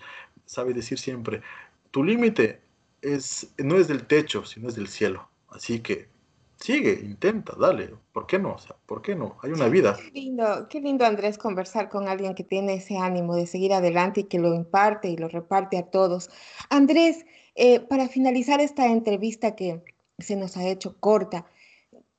[0.46, 1.42] sabe decir siempre,
[1.90, 2.62] tu límite
[3.02, 5.30] es, no es del techo, sino es del cielo.
[5.48, 6.10] Así que
[6.58, 7.94] sigue, intenta, dale.
[8.12, 8.56] ¿Por qué no?
[8.56, 9.38] O sea, ¿por qué no?
[9.42, 9.96] Hay una vida.
[9.96, 14.22] Qué lindo, qué lindo, Andrés, conversar con alguien que tiene ese ánimo de seguir adelante
[14.22, 16.30] y que lo imparte y lo reparte a todos.
[16.70, 19.82] Andrés, eh, para finalizar esta entrevista que
[20.20, 21.46] se nos ha hecho corta,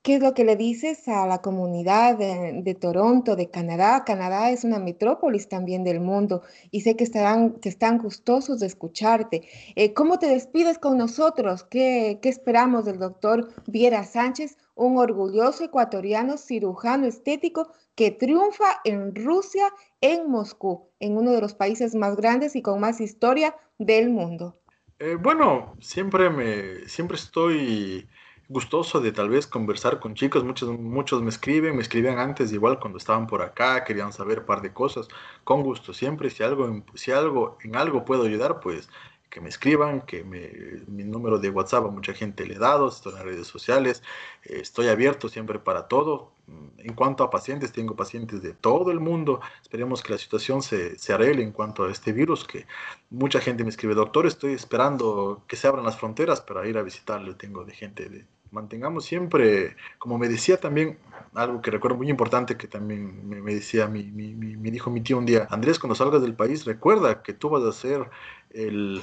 [0.05, 4.05] ¿Qué es lo que le dices a la comunidad de, Toronto, de Canadá?
[4.05, 8.67] Canadá es una metrópolis también del mundo y sé que, estarán, que están gustosos de
[8.67, 9.49] escucharte.
[9.77, 11.65] Eh, ¿Cómo te despides con nosotros?
[11.65, 19.15] ¿Qué, ¿Qué esperamos del doctor Viera Sánchez, un orgulloso ecuatoriano cirujano estético que triunfa en
[19.15, 19.71] Rusia,
[20.03, 24.61] en Moscú, en uno de los países más grandes y con más historia del mundo?
[24.99, 28.07] Eh, bueno, siempre, me, siempre estoy
[28.49, 30.45] gustoso de tal vez conversar con chicos.
[30.45, 34.47] Muchos, muchos me escriben, me escribían antes igual cuando estaban por acá, querían saber un
[34.47, 35.09] par de cosas.
[35.45, 38.89] Con gusto, siempre si algo, si algo, en algo puedo ayudar, pues
[39.35, 43.11] que me escriban, que mi número de WhatsApp a mucha gente le he dado, estoy
[43.11, 44.01] en las redes sociales,
[44.45, 46.31] estoy abierto siempre para todo.
[46.79, 49.41] En cuanto a pacientes, tengo pacientes de todo el mundo.
[49.61, 52.67] Esperemos que la situación se, se arregle en cuanto a este virus, que
[53.11, 56.83] mucha gente me escribe, doctor, estoy esperando que se abran las fronteras para ir a
[56.83, 57.35] visitarle.
[57.35, 58.27] Tengo de gente de...
[58.53, 60.97] Mantengamos siempre, como me decía también,
[61.35, 65.19] algo que recuerdo muy importante que también me, decía, mi, mi, me dijo mi tío
[65.19, 68.09] un día, Andrés, cuando salgas del país, recuerda que tú vas a ser
[68.55, 69.03] el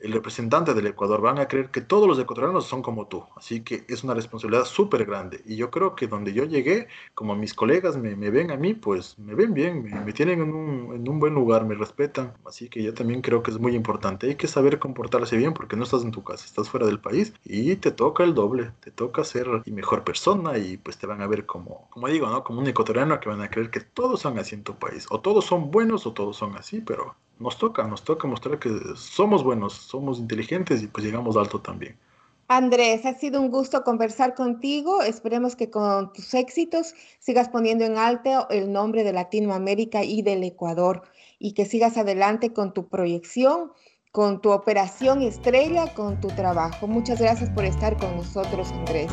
[0.00, 3.24] el representante del Ecuador, van a creer que todos los ecuatorianos son como tú.
[3.36, 5.42] Así que es una responsabilidad súper grande.
[5.46, 9.18] Y yo creo que donde yo llegué, como mis colegas me, ven a mí, pues
[9.18, 12.32] me ven bien, me, tienen en un, en un, buen lugar, me respetan.
[12.46, 14.28] Así que yo también creo que es muy importante.
[14.28, 17.32] Hay que saber comportarse bien porque no estás en tu casa, estás fuera del país
[17.44, 21.26] y te toca el doble, te toca ser mejor persona y pues te van a
[21.26, 22.44] ver como, como digo, ¿no?
[22.44, 25.06] Como un ecuatoriano que van a creer que todos son así en tu país.
[25.10, 28.70] O todos son buenos o todos son así, pero nos toca, nos toca mostrar que
[28.94, 31.96] somos buenos, somos inteligentes y pues llegamos alto también.
[32.48, 35.02] Andrés, ha sido un gusto conversar contigo.
[35.02, 40.42] Esperemos que con tus éxitos sigas poniendo en alto el nombre de Latinoamérica y del
[40.42, 41.02] Ecuador
[41.38, 43.72] y que sigas adelante con tu proyección,
[44.10, 46.88] con tu operación estrella, con tu trabajo.
[46.88, 49.12] Muchas gracias por estar con nosotros, Andrés.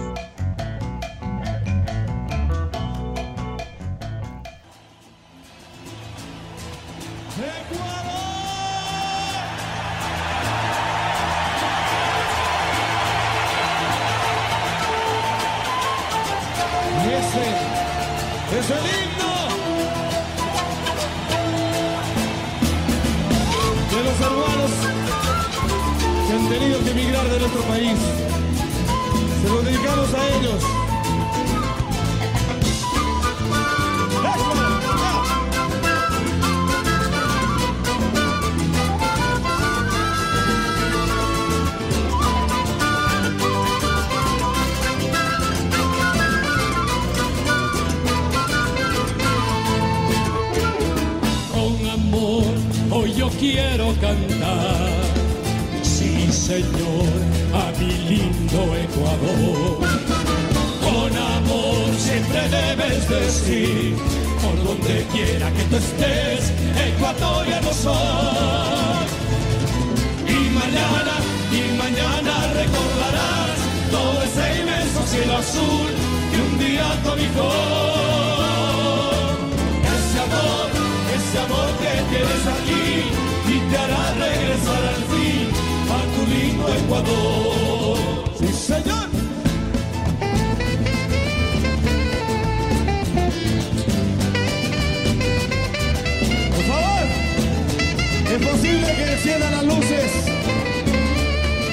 [27.24, 27.97] De nuestro país.
[29.41, 30.78] Se lo dedicamos a ellos.
[53.39, 54.86] quiero cantar.
[56.47, 57.11] Señor,
[57.53, 59.79] a mi lindo Ecuador.
[60.79, 63.97] Con amor siempre debes decir,
[64.41, 66.53] por donde quiera que tú estés,
[66.87, 69.07] ecuatoriano soy.
[70.25, 71.15] Y mañana,
[71.51, 73.57] y mañana recordarás
[73.91, 75.91] todo ese inmenso cielo azul
[76.31, 77.51] que un día cobijó.
[79.83, 80.69] Ese amor,
[81.13, 82.87] ese amor que tienes aquí
[83.53, 85.56] y te hará regresar al fin tu
[86.28, 87.97] lindo Ecuador.
[88.39, 89.07] Sí, señor.
[96.55, 97.05] Por favor,
[98.34, 100.11] es posible que enciendan las luces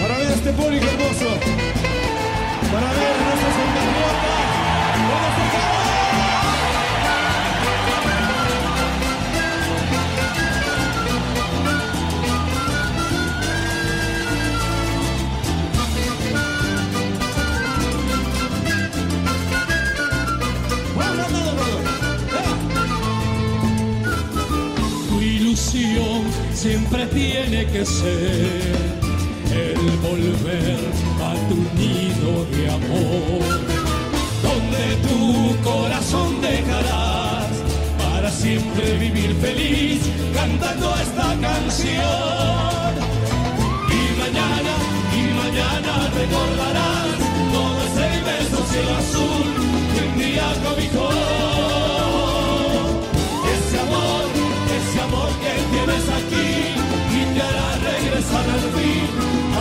[0.01, 1.31] para ver a este público hermoso,
[2.73, 4.25] para ver a nuestros compatriotas.
[26.65, 28.73] Siempre tiene puede ser
[29.53, 30.79] el volver
[31.21, 33.45] a tu nido de amor,
[34.43, 37.49] donde tu corazón dejarás
[37.99, 40.01] para siempre vivir feliz
[40.33, 42.93] cantando esta canción.
[43.99, 44.75] Y mañana,
[45.19, 47.19] y mañana recordarás
[47.53, 49.47] todo ese inmenso cielo azul
[49.93, 51.44] que un día cobijó.
[58.53, 59.09] al fin,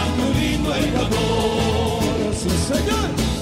[0.02, 2.34] a tu lindo Ecuador.
[2.34, 3.33] Sí, señor.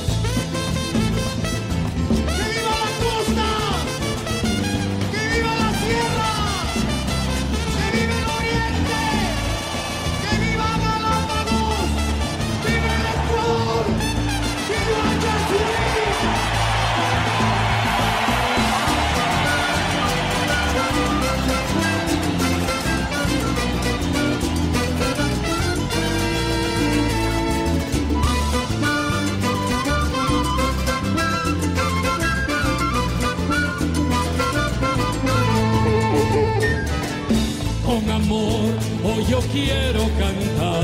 [39.32, 40.84] Yo quiero cantar.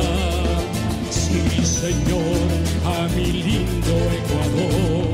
[1.10, 2.48] Sí, Señor,
[2.86, 5.08] a mi lindo Ecuador.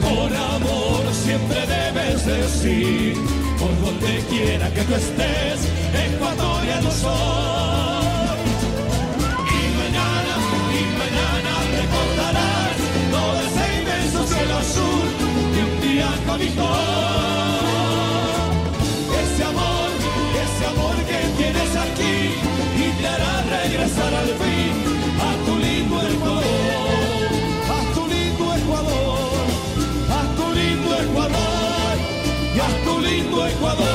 [0.00, 3.14] Con amor siempre debes decir,
[3.58, 5.58] por donde quiera que tú estés,
[6.06, 8.38] ecuatoriano soy.
[9.56, 10.34] Y mañana,
[10.78, 12.76] y mañana recordarás
[13.14, 15.06] todo ese inmenso cielo azul
[15.52, 17.21] que un día cobijó.
[33.52, 33.91] Ecuador,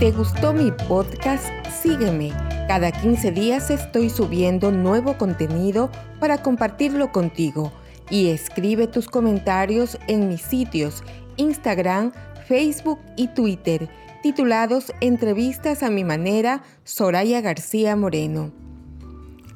[0.00, 2.32] Te gustó mi podcast, sígueme.
[2.66, 5.88] Cada 15 días estoy subiendo nuevo contenido
[6.18, 7.72] para compartirlo contigo
[8.10, 11.04] y escribe tus comentarios en mis sitios
[11.36, 12.12] Instagram,
[12.48, 13.88] Facebook y Twitter,
[14.20, 18.50] titulados Entrevistas a mi manera, Soraya García Moreno.